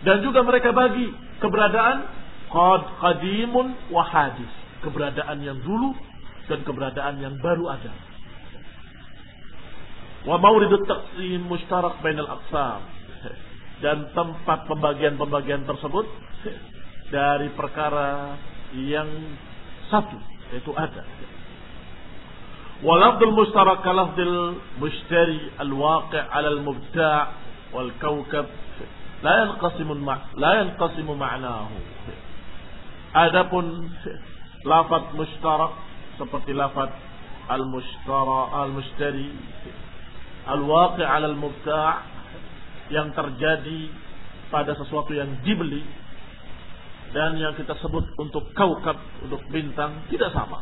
[0.00, 1.12] Dan juga mereka bagi
[1.44, 1.96] keberadaan
[2.48, 4.48] qad qadimun wa hadis.
[4.80, 5.92] Keberadaan yang dulu
[6.48, 7.92] dan keberadaan yang baru ada.
[10.24, 12.80] Wa mauridut taqsim mustarak bainal aqsam.
[13.78, 16.06] Dan tempat pembagian-pembagian tersebut
[17.14, 18.34] dari perkara
[18.74, 19.06] yang
[19.92, 20.18] satu
[20.52, 21.04] yaitu ada.
[22.83, 27.43] Walafdul mustarak kalafdil mushtari al-waqi' ala al-mubta'
[27.73, 28.45] والكوكب
[29.23, 29.89] لا ينقسم
[30.37, 31.69] لا ينقسم معناه
[33.13, 33.93] adapun
[34.65, 35.73] lafaz mustarak
[36.17, 36.89] seperti lafaz
[37.45, 39.29] al-mushtara al-mushtari
[40.49, 41.93] al-waqi' 'ala al-mubta'
[42.89, 43.89] yang terjadi
[44.49, 45.85] pada sesuatu yang dibeli
[47.13, 50.61] dan yang kita sebut untuk kaukab untuk bintang tidak sama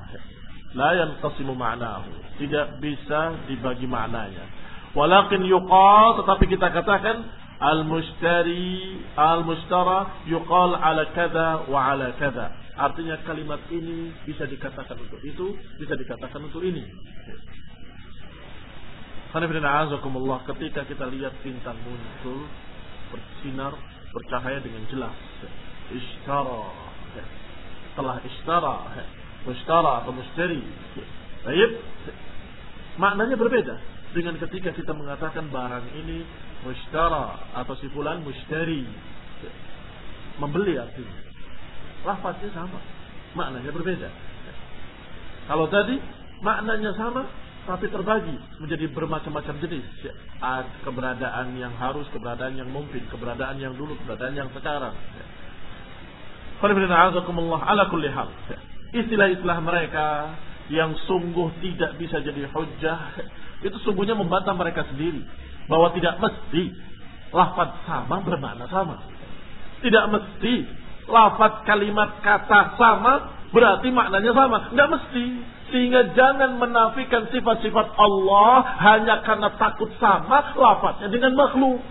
[0.75, 2.11] la yanqasimu ma'nahu
[2.43, 7.21] tidak bisa dibagi maknanya Walakin yuqal tetapi kita katakan
[7.61, 12.49] al-mushtari al-mushtara yuqal ala kada wa ala kada.
[12.81, 16.81] Artinya kalimat ini bisa dikatakan untuk itu, bisa dikatakan untuk ini.
[19.37, 22.49] Azakumullah ketika kita lihat bintang muncul
[23.13, 23.77] bersinar
[24.17, 25.13] bercahaya dengan jelas.
[25.93, 26.73] Ishtara
[28.01, 28.77] telah ishtara
[29.47, 30.61] mushtara atau mustari.
[31.47, 31.71] Baik.
[32.99, 33.75] Maknanya berbeda
[34.13, 36.27] dengan ketika kita mengatakan barang ini
[36.67, 38.83] mushtara atau si mushtari
[40.43, 41.17] membeli artinya.
[42.03, 42.81] Lafaznya sama.
[43.39, 44.09] Maknanya berbeda.
[45.47, 45.97] Kalau tadi
[46.43, 47.25] maknanya sama
[47.67, 49.87] tapi terbagi menjadi bermacam-macam jenis.
[50.87, 54.95] Keberadaan yang harus keberadaan yang mungkin keberadaan yang dulu keberadaan yang sekarang.
[56.63, 58.29] Ala kulli hal
[59.05, 60.37] istilah-istilah mereka
[60.73, 63.01] yang sungguh tidak bisa jadi hujah
[63.67, 65.25] itu sungguhnya membantah mereka sendiri
[65.67, 66.77] bahwa tidak mesti
[67.33, 69.01] lafaz sama bermakna sama.
[69.81, 70.55] Tidak mesti
[71.09, 73.13] lafaz kalimat kata sama
[73.51, 74.59] berarti maknanya sama.
[74.71, 75.25] Tidak mesti.
[75.67, 78.55] Sehingga jangan menafikan sifat-sifat Allah
[78.87, 81.83] hanya karena takut sama lafaznya dengan makhluk.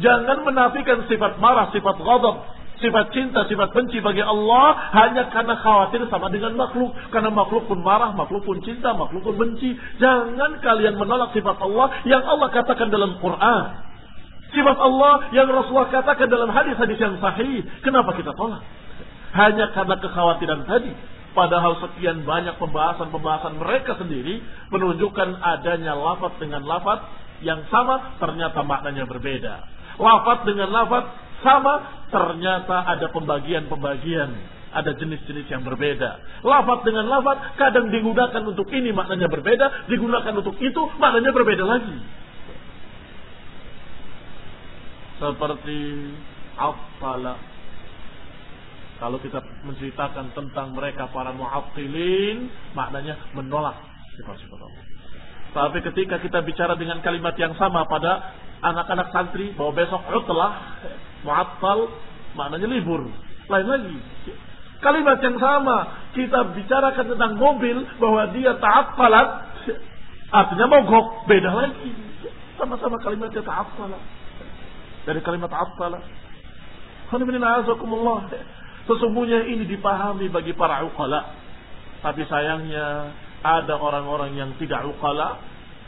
[0.00, 2.40] Jangan menafikan sifat marah, sifat ghadab,
[2.80, 6.90] sifat cinta, sifat benci bagi Allah hanya karena khawatir sama dengan makhluk.
[7.12, 9.76] Karena makhluk pun marah, makhluk pun cinta, makhluk pun benci.
[10.00, 13.64] Jangan kalian menolak sifat Allah yang Allah katakan dalam Quran.
[14.50, 17.62] Sifat Allah yang Rasulullah katakan dalam hadis-hadis yang sahih.
[17.86, 18.64] Kenapa kita tolak?
[19.30, 20.90] Hanya karena kekhawatiran tadi.
[21.30, 24.42] Padahal sekian banyak pembahasan-pembahasan mereka sendiri
[24.74, 27.06] menunjukkan adanya lafaz dengan lafaz
[27.46, 29.62] yang sama ternyata maknanya berbeda.
[30.02, 31.06] Lafaz dengan lafaz
[31.40, 34.58] sama, ternyata ada pembagian-pembagian.
[34.70, 36.42] Ada jenis-jenis yang berbeda.
[36.46, 41.98] Lafat dengan lafat kadang digunakan untuk ini maknanya berbeda, digunakan untuk itu maknanya berbeda lagi.
[45.18, 45.78] Seperti
[46.54, 47.34] afala.
[49.02, 53.74] Kalau kita menceritakan tentang mereka para mu'attilin, maknanya menolak
[54.20, 54.99] sifat-sifat Allah.
[55.50, 60.78] Tapi ketika kita bicara dengan kalimat yang sama pada anak-anak santri bahwa besok utlah
[61.26, 61.90] mu'attal
[62.38, 63.10] maknanya libur.
[63.50, 63.98] Lain lagi.
[64.80, 69.28] Kalimat yang sama kita bicarakan tentang mobil bahwa dia ta'affalat
[70.30, 71.90] artinya mogok, beda lagi.
[72.56, 74.02] Sama-sama kalimatnya ta'affalat.
[75.04, 76.04] Dari kalimat ta'affalat.
[78.86, 81.26] Sesungguhnya ini dipahami bagi para uqala.
[82.00, 85.40] Tapi sayangnya ada orang-orang yang tidak uqala.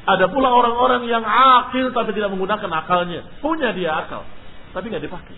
[0.02, 3.22] Ada pula orang-orang yang akil tapi tidak menggunakan akalnya.
[3.38, 4.26] Punya dia akal
[4.72, 5.36] tapi nggak dipakai.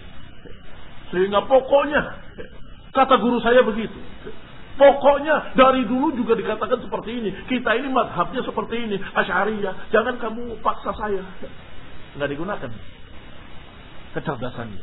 [1.10, 2.00] Sehingga pokoknya
[2.94, 3.98] kata guru saya begitu.
[4.74, 7.30] Pokoknya dari dulu juga dikatakan seperti ini.
[7.46, 8.96] Kita ini madhabnya seperti ini.
[8.98, 9.94] Asyariyah.
[9.94, 11.22] Jangan kamu paksa saya.
[12.18, 12.70] Nggak digunakan.
[14.18, 14.82] Kecerdasannya.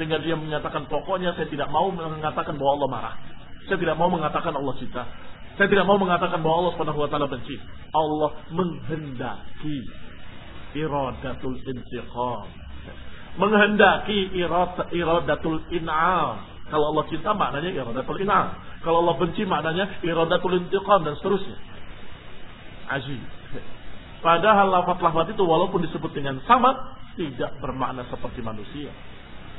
[0.00, 3.14] sehingga dia menyatakan pokoknya saya tidak mau mengatakan bahwa Allah marah.
[3.68, 5.04] Saya tidak mau mengatakan Allah cinta.
[5.56, 7.56] Saya tidak mau mengatakan bahwa Allah Subhanahu wa taala benci.
[7.96, 9.76] Allah menghendaki
[10.76, 12.44] iradatul intiqam.
[13.40, 14.36] Menghendaki
[14.92, 16.36] iradatul in'am.
[16.68, 18.52] Kalau Allah cinta maknanya iradatul in'am.
[18.84, 21.56] Kalau Allah benci maknanya iradatul intiqam dan seterusnya.
[22.92, 23.20] Ajib.
[24.20, 28.92] Padahal lafaz-lafaz itu walaupun disebut dengan sama tidak bermakna seperti manusia.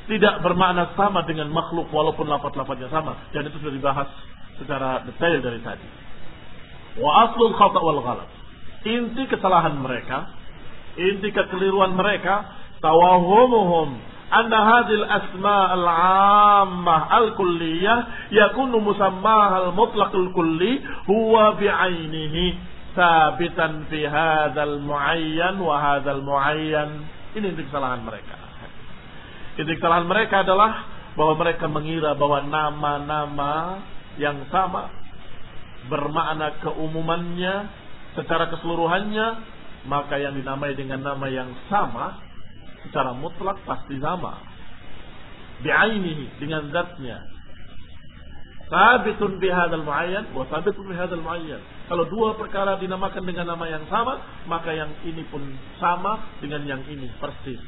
[0.05, 4.07] Tidak bermakna sama dengan makhluk walaupun lafaz-lafaznya sama dan itu sudah dibahas
[4.61, 5.89] secara detail dari tadi.
[6.97, 8.29] Wa aslul khata' wal ghalat.
[8.87, 10.31] Inti kesalahan mereka,
[10.97, 12.47] inti kekeliruan mereka,
[12.79, 22.45] tawahumuhum anna hadhil asma al-ammah al-kulliyah yakunu musammaha al-mutlaq al-kulli huwa bi'ainihi
[22.91, 28.35] sabitan fi hadzal muayyan wa hadzal muayyan ini inti kesalahan mereka.
[29.57, 30.85] Inti kesalahan mereka adalah
[31.17, 33.53] bahwa mereka mengira bahwa nama-nama
[34.17, 34.89] yang sama
[35.87, 37.69] bermakna keumumannya
[38.17, 39.27] secara keseluruhannya
[39.87, 42.19] maka yang dinamai dengan nama yang sama
[42.85, 44.41] secara mutlak pasti sama
[45.63, 47.23] bi'ainihi dengan zatnya
[48.67, 54.19] sabitun bihadal muayyan wa sabitun bihadal muayyan kalau dua perkara dinamakan dengan nama yang sama,
[54.43, 55.39] maka yang ini pun
[55.79, 57.63] sama dengan yang ini persis.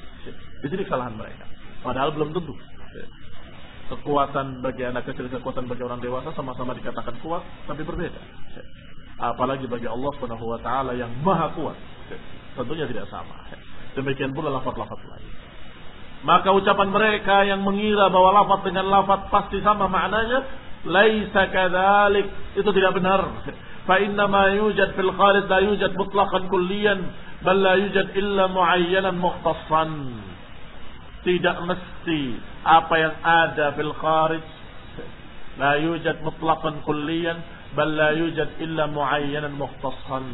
[0.60, 1.47] Di sini kesalahan mereka.
[1.80, 2.52] Padahal belum tentu
[3.90, 8.22] kekuatan bagi anak kecil, dan kekuatan bagi orang dewasa sama-sama dikatakan kuat, tapi berbeda.
[9.20, 11.76] Apalagi bagi Allah Subhanahu wa taala yang maha kuat.
[12.56, 13.36] Tentunya tidak sama.
[13.98, 15.32] Demikian pula lafaz-lafaz lain.
[16.24, 20.40] Maka ucapan mereka yang mengira bahwa lafaz dengan lafaz pasti sama maknanya,
[20.88, 22.28] laisa kadzalik.
[22.56, 23.28] Itu tidak benar.
[23.88, 27.00] Fa inna ma yujad fil khalid la yujad mutlaqan kulliyan,
[27.42, 29.92] bal la yujad illa muayyanan mukhtassan
[31.26, 32.22] tidak mesti
[32.64, 34.46] apa yang ada fil kharij
[35.60, 37.38] la yujad mutlaqan kulliyan
[37.76, 40.26] bal la yujad illa muayyanan mukhtassan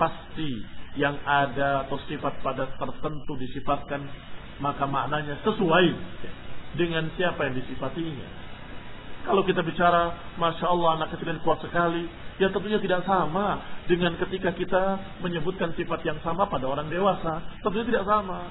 [0.00, 0.64] pasti
[0.96, 4.02] yang ada atau sifat pada tertentu disifatkan
[4.58, 5.86] maka maknanya sesuai
[6.74, 8.28] dengan siapa yang disifatinya
[9.28, 12.08] kalau kita bicara Masya Allah anak kecil kuat sekali
[12.40, 17.44] Ya tentunya tidak sama dengan ketika kita menyebutkan sifat yang sama pada orang dewasa.
[17.60, 18.48] Tentunya tidak sama.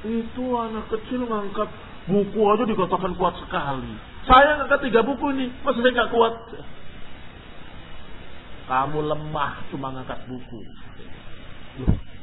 [0.00, 1.68] Itu anak kecil ngangkat
[2.08, 3.92] buku aja dikatakan kuat sekali.
[4.24, 6.34] Saya ngangkat tiga buku ini, masa saya nggak kuat?
[8.70, 10.60] Kamu lemah cuma ngangkat buku.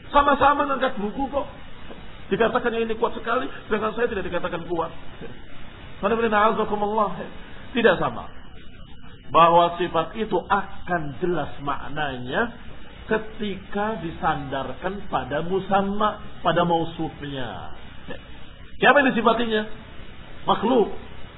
[0.09, 1.47] Sama-sama ngangkat buku kok.
[2.27, 4.91] Dikatakan ini kuat sekali, sedangkan saya tidak dikatakan kuat.
[7.73, 8.37] Tidak sama
[9.27, 12.55] bahwa sifat itu akan jelas maknanya
[13.07, 17.75] ketika disandarkan pada musamma, pada mausufnya.
[18.77, 19.61] Siapa yang disifatinya?
[20.45, 20.93] Makhluk.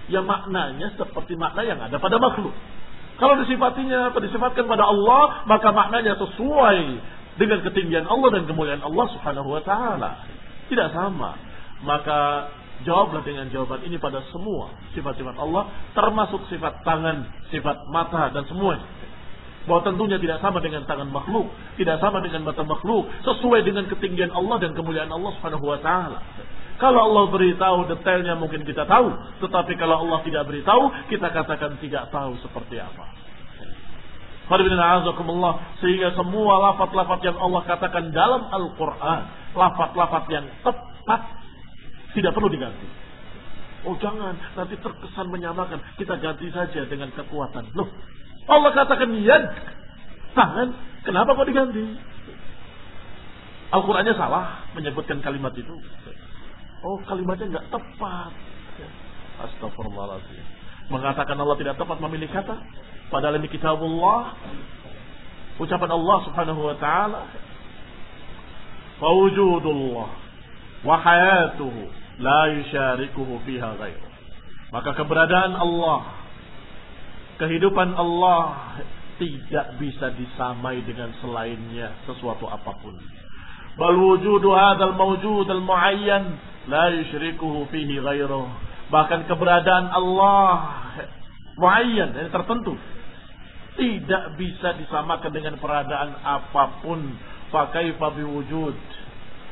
[0.09, 2.53] Yang maknanya seperti makna yang ada pada makhluk.
[3.21, 6.79] Kalau disifatinya atau disifatkan pada Allah, maka maknanya sesuai
[7.37, 10.25] dengan ketinggian Allah dan kemuliaan Allah Subhanahu wa taala.
[10.67, 11.37] Tidak sama.
[11.85, 12.49] Maka
[12.79, 18.87] Jawablah dengan jawaban ini pada semua sifat-sifat Allah, termasuk sifat tangan, sifat mata, dan semuanya.
[19.67, 24.31] Bahwa tentunya tidak sama dengan tangan makhluk, tidak sama dengan mata makhluk, sesuai dengan ketinggian
[24.31, 26.19] Allah dan kemuliaan Allah Subhanahu wa taala.
[26.79, 29.11] Kalau Allah beritahu detailnya mungkin kita tahu,
[29.43, 33.03] tetapi kalau Allah tidak beritahu, kita katakan tidak tahu seperti apa.
[35.83, 39.21] Sehingga semua lafat-lafat yang Allah katakan dalam Al-Quran,
[39.53, 41.21] lafat-lafat yang tepat
[42.17, 42.87] tidak perlu diganti.
[43.85, 45.79] Oh jangan, nanti terkesan menyamakan.
[45.95, 47.75] Kita ganti saja dengan kekuatan.
[47.77, 47.87] Loh,
[48.49, 49.43] Allah katakan yad,
[50.33, 50.69] tangan.
[51.05, 51.85] Kenapa kok diganti?
[53.69, 55.75] Al-Qur'annya salah menyebutkan kalimat itu.
[56.81, 58.33] Oh, kalimatnya nggak tepat.
[59.39, 60.43] Astagfirullahaladzim.
[60.89, 62.57] Mengatakan Allah tidak tepat memilih kata.
[63.13, 64.33] Padahal ini kitabullah.
[65.61, 67.21] Ucapan Allah subhanahu wa ta'ala.
[68.97, 70.09] Fawujudullah.
[70.83, 71.81] Wa hayatuhu
[72.19, 74.07] la yusyarikuhu fiha ghairu.
[74.69, 76.18] Maka keberadaan Allah,
[77.39, 78.75] kehidupan Allah
[79.19, 82.95] tidak bisa disamai dengan selainnya sesuatu apa pun.
[83.79, 86.23] Bal wujudu hadzal mawjud al muayyan
[86.67, 88.47] la yusyrikuhu fihi ghairu.
[88.89, 90.47] Bahkan keberadaan Allah
[91.55, 92.75] muayyan, yang tertentu
[93.79, 96.99] tidak bisa disamakan dengan peradaan apa pun.
[97.49, 98.77] Fakaifa biwujud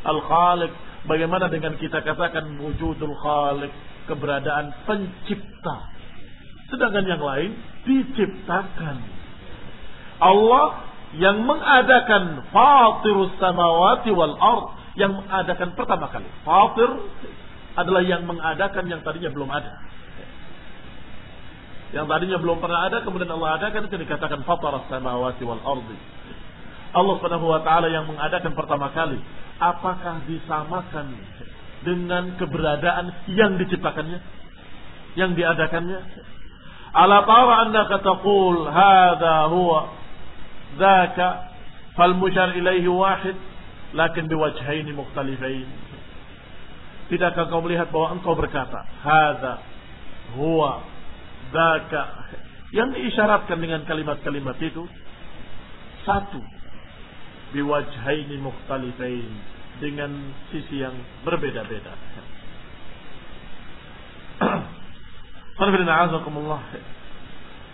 [0.05, 0.69] al-khaliq
[1.07, 3.71] Bagaimana dengan kita katakan wujudul khalik,
[4.11, 5.95] keberadaan pencipta.
[6.67, 7.55] Sedangkan yang lain
[7.87, 8.97] diciptakan.
[10.19, 10.65] Allah
[11.15, 14.65] yang mengadakan fatirus samawati wal ard
[14.99, 16.27] yang mengadakan pertama kali.
[16.43, 16.89] Fatir
[17.77, 19.71] adalah yang mengadakan yang tadinya belum ada.
[21.95, 25.95] Yang tadinya belum pernah ada, kemudian Allah adakan itu dikatakan fataras samawati wal ardi.
[26.91, 29.21] Allah Subhanahu wa taala yang mengadakan pertama kali.
[29.57, 31.15] Apakah disamakan
[31.85, 34.19] dengan keberadaan yang diciptakannya?
[35.15, 35.99] Yang diadakannya?
[36.93, 39.89] Tara annaka taqul hadha huwa
[40.77, 41.27] dzaka
[41.95, 43.35] fal musyar ilaihi wahid
[43.93, 45.67] lakin biwajhaini mukhtalifain.
[47.07, 49.63] Tidakkah kau melihat bahwa engkau berkata, hadza
[50.35, 50.83] huwa
[52.75, 54.83] yang diisyaratkan dengan kalimat-kalimat itu
[56.03, 56.43] satu
[57.55, 59.31] biwajhaini mukhtalifain
[59.79, 60.91] dengan sisi yang
[61.23, 61.95] berbeda-beda.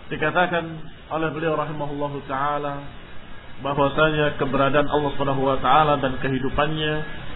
[0.08, 0.64] Dikatakan
[1.12, 2.80] oleh beliau rahimahullahu taala
[3.60, 6.94] bahwasanya keberadaan Allah Subhanahu wa taala dan kehidupannya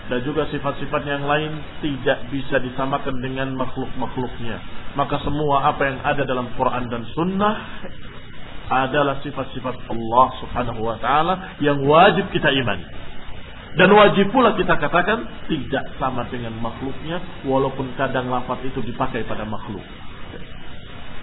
[0.09, 1.53] dan juga sifat-sifat yang lain
[1.85, 4.57] tidak bisa disamakan dengan makhluk-makhluknya.
[4.97, 7.55] Maka semua apa yang ada dalam Quran dan Sunnah
[8.69, 12.89] adalah sifat-sifat Allah Subhanahu wa taala yang wajib kita imani.
[13.77, 19.45] Dan wajib pula kita katakan tidak sama dengan makhluknya walaupun kadang lafaz itu dipakai pada
[19.45, 19.85] makhluk.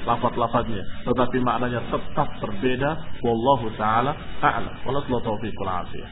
[0.05, 2.89] Lafaz-lafaznya tetapi maknanya tetap berbeda
[3.25, 4.73] wallahu taala a'lam.
[4.85, 6.09] Wallahu taufiqul afiyah.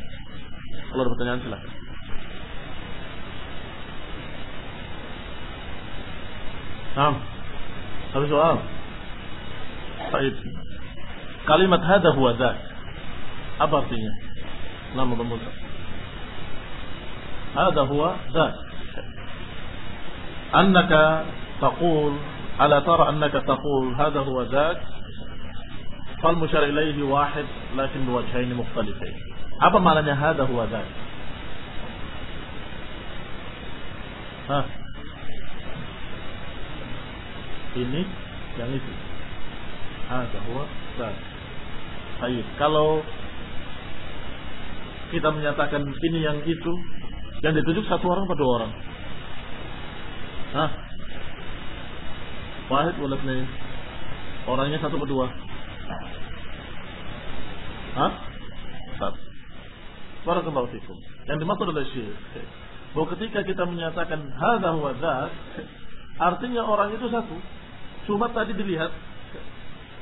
[0.90, 1.72] Kalau ada pertanyaan silakan.
[6.94, 7.18] Nah,
[8.14, 8.58] Ada soal?
[10.14, 10.36] Baik.
[11.50, 12.56] Kalimat hada huwa dzak.
[13.58, 14.14] Apa artinya?
[14.94, 15.50] Nama pemuda.
[17.58, 18.54] Hada huwa dzak.
[20.54, 21.26] Annaka
[21.58, 22.14] taqul
[23.42, 24.78] taqul hada huwa dzak.
[26.22, 27.46] Fal musyar ilaihi wahid
[27.76, 29.16] lakin biwajhain mukhtalifain.
[29.60, 30.88] Apa maknanya hada huwa dzak?
[34.54, 34.66] Hah?
[37.74, 38.02] Ini
[38.62, 38.94] yang itu.
[40.10, 40.64] Hada huwa
[41.00, 41.16] dzak.
[42.22, 43.02] Baik, kalau
[45.10, 46.74] kita menyatakan ini yang itu,
[47.42, 48.72] yang ditunjuk satu orang dua orang?
[50.54, 50.93] Hah?
[52.72, 53.48] Wahid boleh nih.
[54.48, 55.28] Orangnya satu atau dua?
[57.94, 58.12] Hah?
[59.00, 59.20] Satu.
[60.24, 60.98] Barakallahu fikum.
[61.28, 62.18] Yang dimaksud adalah syirik.
[62.96, 64.94] Bahwa ketika kita menyatakan hadza huwa
[66.20, 67.36] artinya orang itu satu.
[68.08, 68.92] Cuma tadi dilihat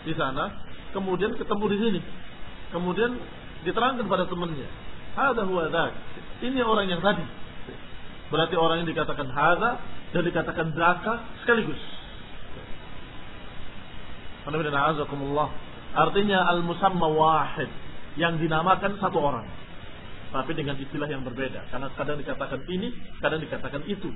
[0.01, 0.49] di sana
[0.93, 1.99] kemudian ketemu di sini.
[2.71, 3.11] Kemudian
[3.65, 4.67] diterangkan pada temannya.
[5.17, 5.67] Hada huwa.
[6.41, 7.23] Ini orang yang tadi.
[8.31, 9.71] Berarti orang yang dikatakan hada
[10.15, 12.00] dan dikatakan zaka sekaligus.
[15.91, 17.69] Artinya al-musamma wahid
[18.15, 19.47] yang dinamakan satu orang.
[20.31, 21.67] Tapi dengan istilah yang berbeda.
[21.67, 24.07] Karena kadang dikatakan ini, kadang dikatakan itu.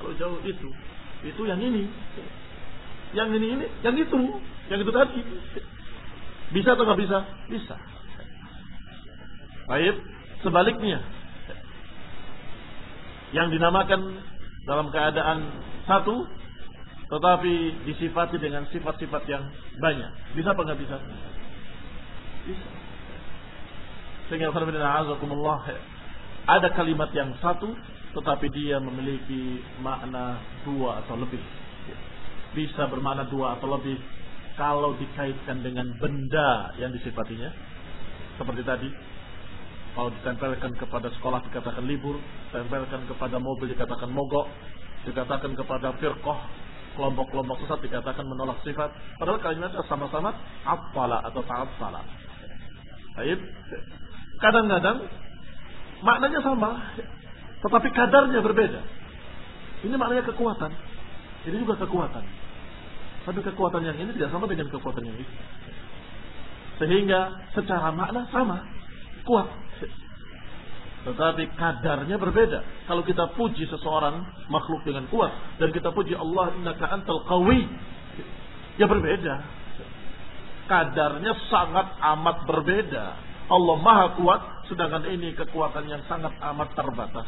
[0.00, 0.68] Kalau jauh itu,
[1.20, 1.84] itu yang ini.
[3.12, 4.20] Yang ini ini, yang itu,
[4.72, 5.20] yang itu tadi.
[6.56, 7.18] Bisa atau nggak bisa?
[7.52, 7.76] Bisa.
[9.68, 9.96] Baik,
[10.40, 10.98] sebaliknya
[13.30, 14.18] yang dinamakan
[14.66, 15.38] dalam keadaan
[15.86, 16.26] satu
[17.10, 19.42] tetapi disifati dengan sifat-sifat yang
[19.82, 20.38] banyak.
[20.38, 20.96] Bisa apa nggak bisa?
[22.46, 22.68] Bisa.
[24.30, 24.54] Sehingga
[26.46, 27.74] ada kalimat yang satu
[28.14, 31.42] tetapi dia memiliki makna dua atau lebih.
[32.54, 33.98] Bisa bermakna dua atau lebih
[34.54, 37.50] kalau dikaitkan dengan benda yang disifatinya
[38.38, 38.90] seperti tadi
[39.96, 44.46] kalau ditempelkan kepada sekolah dikatakan libur ditempelkan kepada mobil dikatakan mogok
[45.08, 46.38] dikatakan kepada firqoh
[46.98, 50.34] kelompok-kelompok sesat dikatakan menolak sifat padahal kalimatnya sama-sama
[50.66, 52.02] apala atau taat salah
[53.20, 53.40] Baik.
[54.40, 55.04] Kadang-kadang
[56.00, 56.96] maknanya sama,
[57.60, 58.80] tetapi kadarnya berbeda.
[59.84, 60.72] Ini maknanya kekuatan.
[61.44, 62.24] Ini juga kekuatan.
[63.28, 65.34] Tapi kekuatan yang ini tidak sama dengan kekuatan yang itu.
[66.80, 68.64] Sehingga secara makna sama,
[69.28, 69.48] kuat.
[71.00, 72.84] Tetapi kadarnya berbeda.
[72.84, 74.20] Kalau kita puji seseorang
[74.52, 77.64] makhluk dengan kuat dan kita puji Allah innaka antal qawi,
[78.76, 79.34] ya berbeda.
[80.68, 83.04] Kadarnya sangat amat berbeda.
[83.50, 84.40] Allah Maha kuat,
[84.70, 87.26] sedangkan ini kekuatan yang sangat amat terbatas,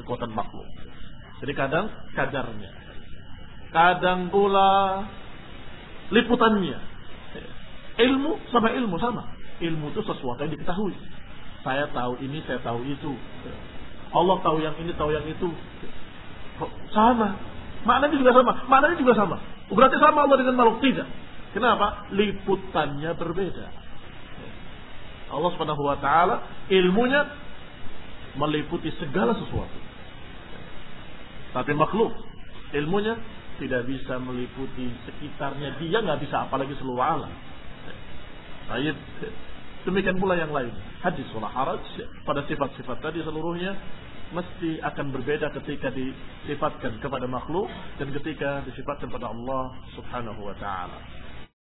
[0.00, 0.66] kekuatan makhluk.
[1.44, 1.86] Jadi kadang
[2.16, 2.70] kadarnya.
[3.70, 5.04] Kadang pula
[6.10, 6.78] liputannya.
[7.92, 9.22] Ilmu sama ilmu sama.
[9.62, 10.96] Ilmu itu sesuatu yang diketahui.
[11.62, 13.12] Saya tahu ini, saya tahu itu.
[14.12, 15.48] Allah tahu yang ini, tahu yang itu.
[16.90, 17.38] Sama.
[17.86, 18.52] Maknanya juga sama.
[18.66, 19.36] Maknanya juga sama.
[19.72, 21.08] Berarti sama Allah dengan makhluk tidak.
[21.54, 22.10] Kenapa?
[22.12, 23.66] Liputannya berbeda.
[25.32, 27.24] Allah Subhanahu wa taala ilmunya
[28.36, 29.78] meliputi segala sesuatu.
[31.52, 32.12] Tapi makhluk
[32.72, 33.14] Ilmunya
[33.60, 35.76] tidak bisa meliputi sekitarnya.
[35.76, 37.32] Dia nggak bisa apalagi seluruh alam.
[38.72, 38.96] Baik.
[39.82, 40.70] Demikian pula yang lain.
[41.02, 41.82] Hadis wala haraj
[42.22, 43.74] pada sifat-sifat tadi seluruhnya
[44.32, 47.68] mesti akan berbeda ketika disifatkan kepada makhluk
[48.00, 51.21] dan ketika disifatkan kepada Allah Subhanahu wa taala.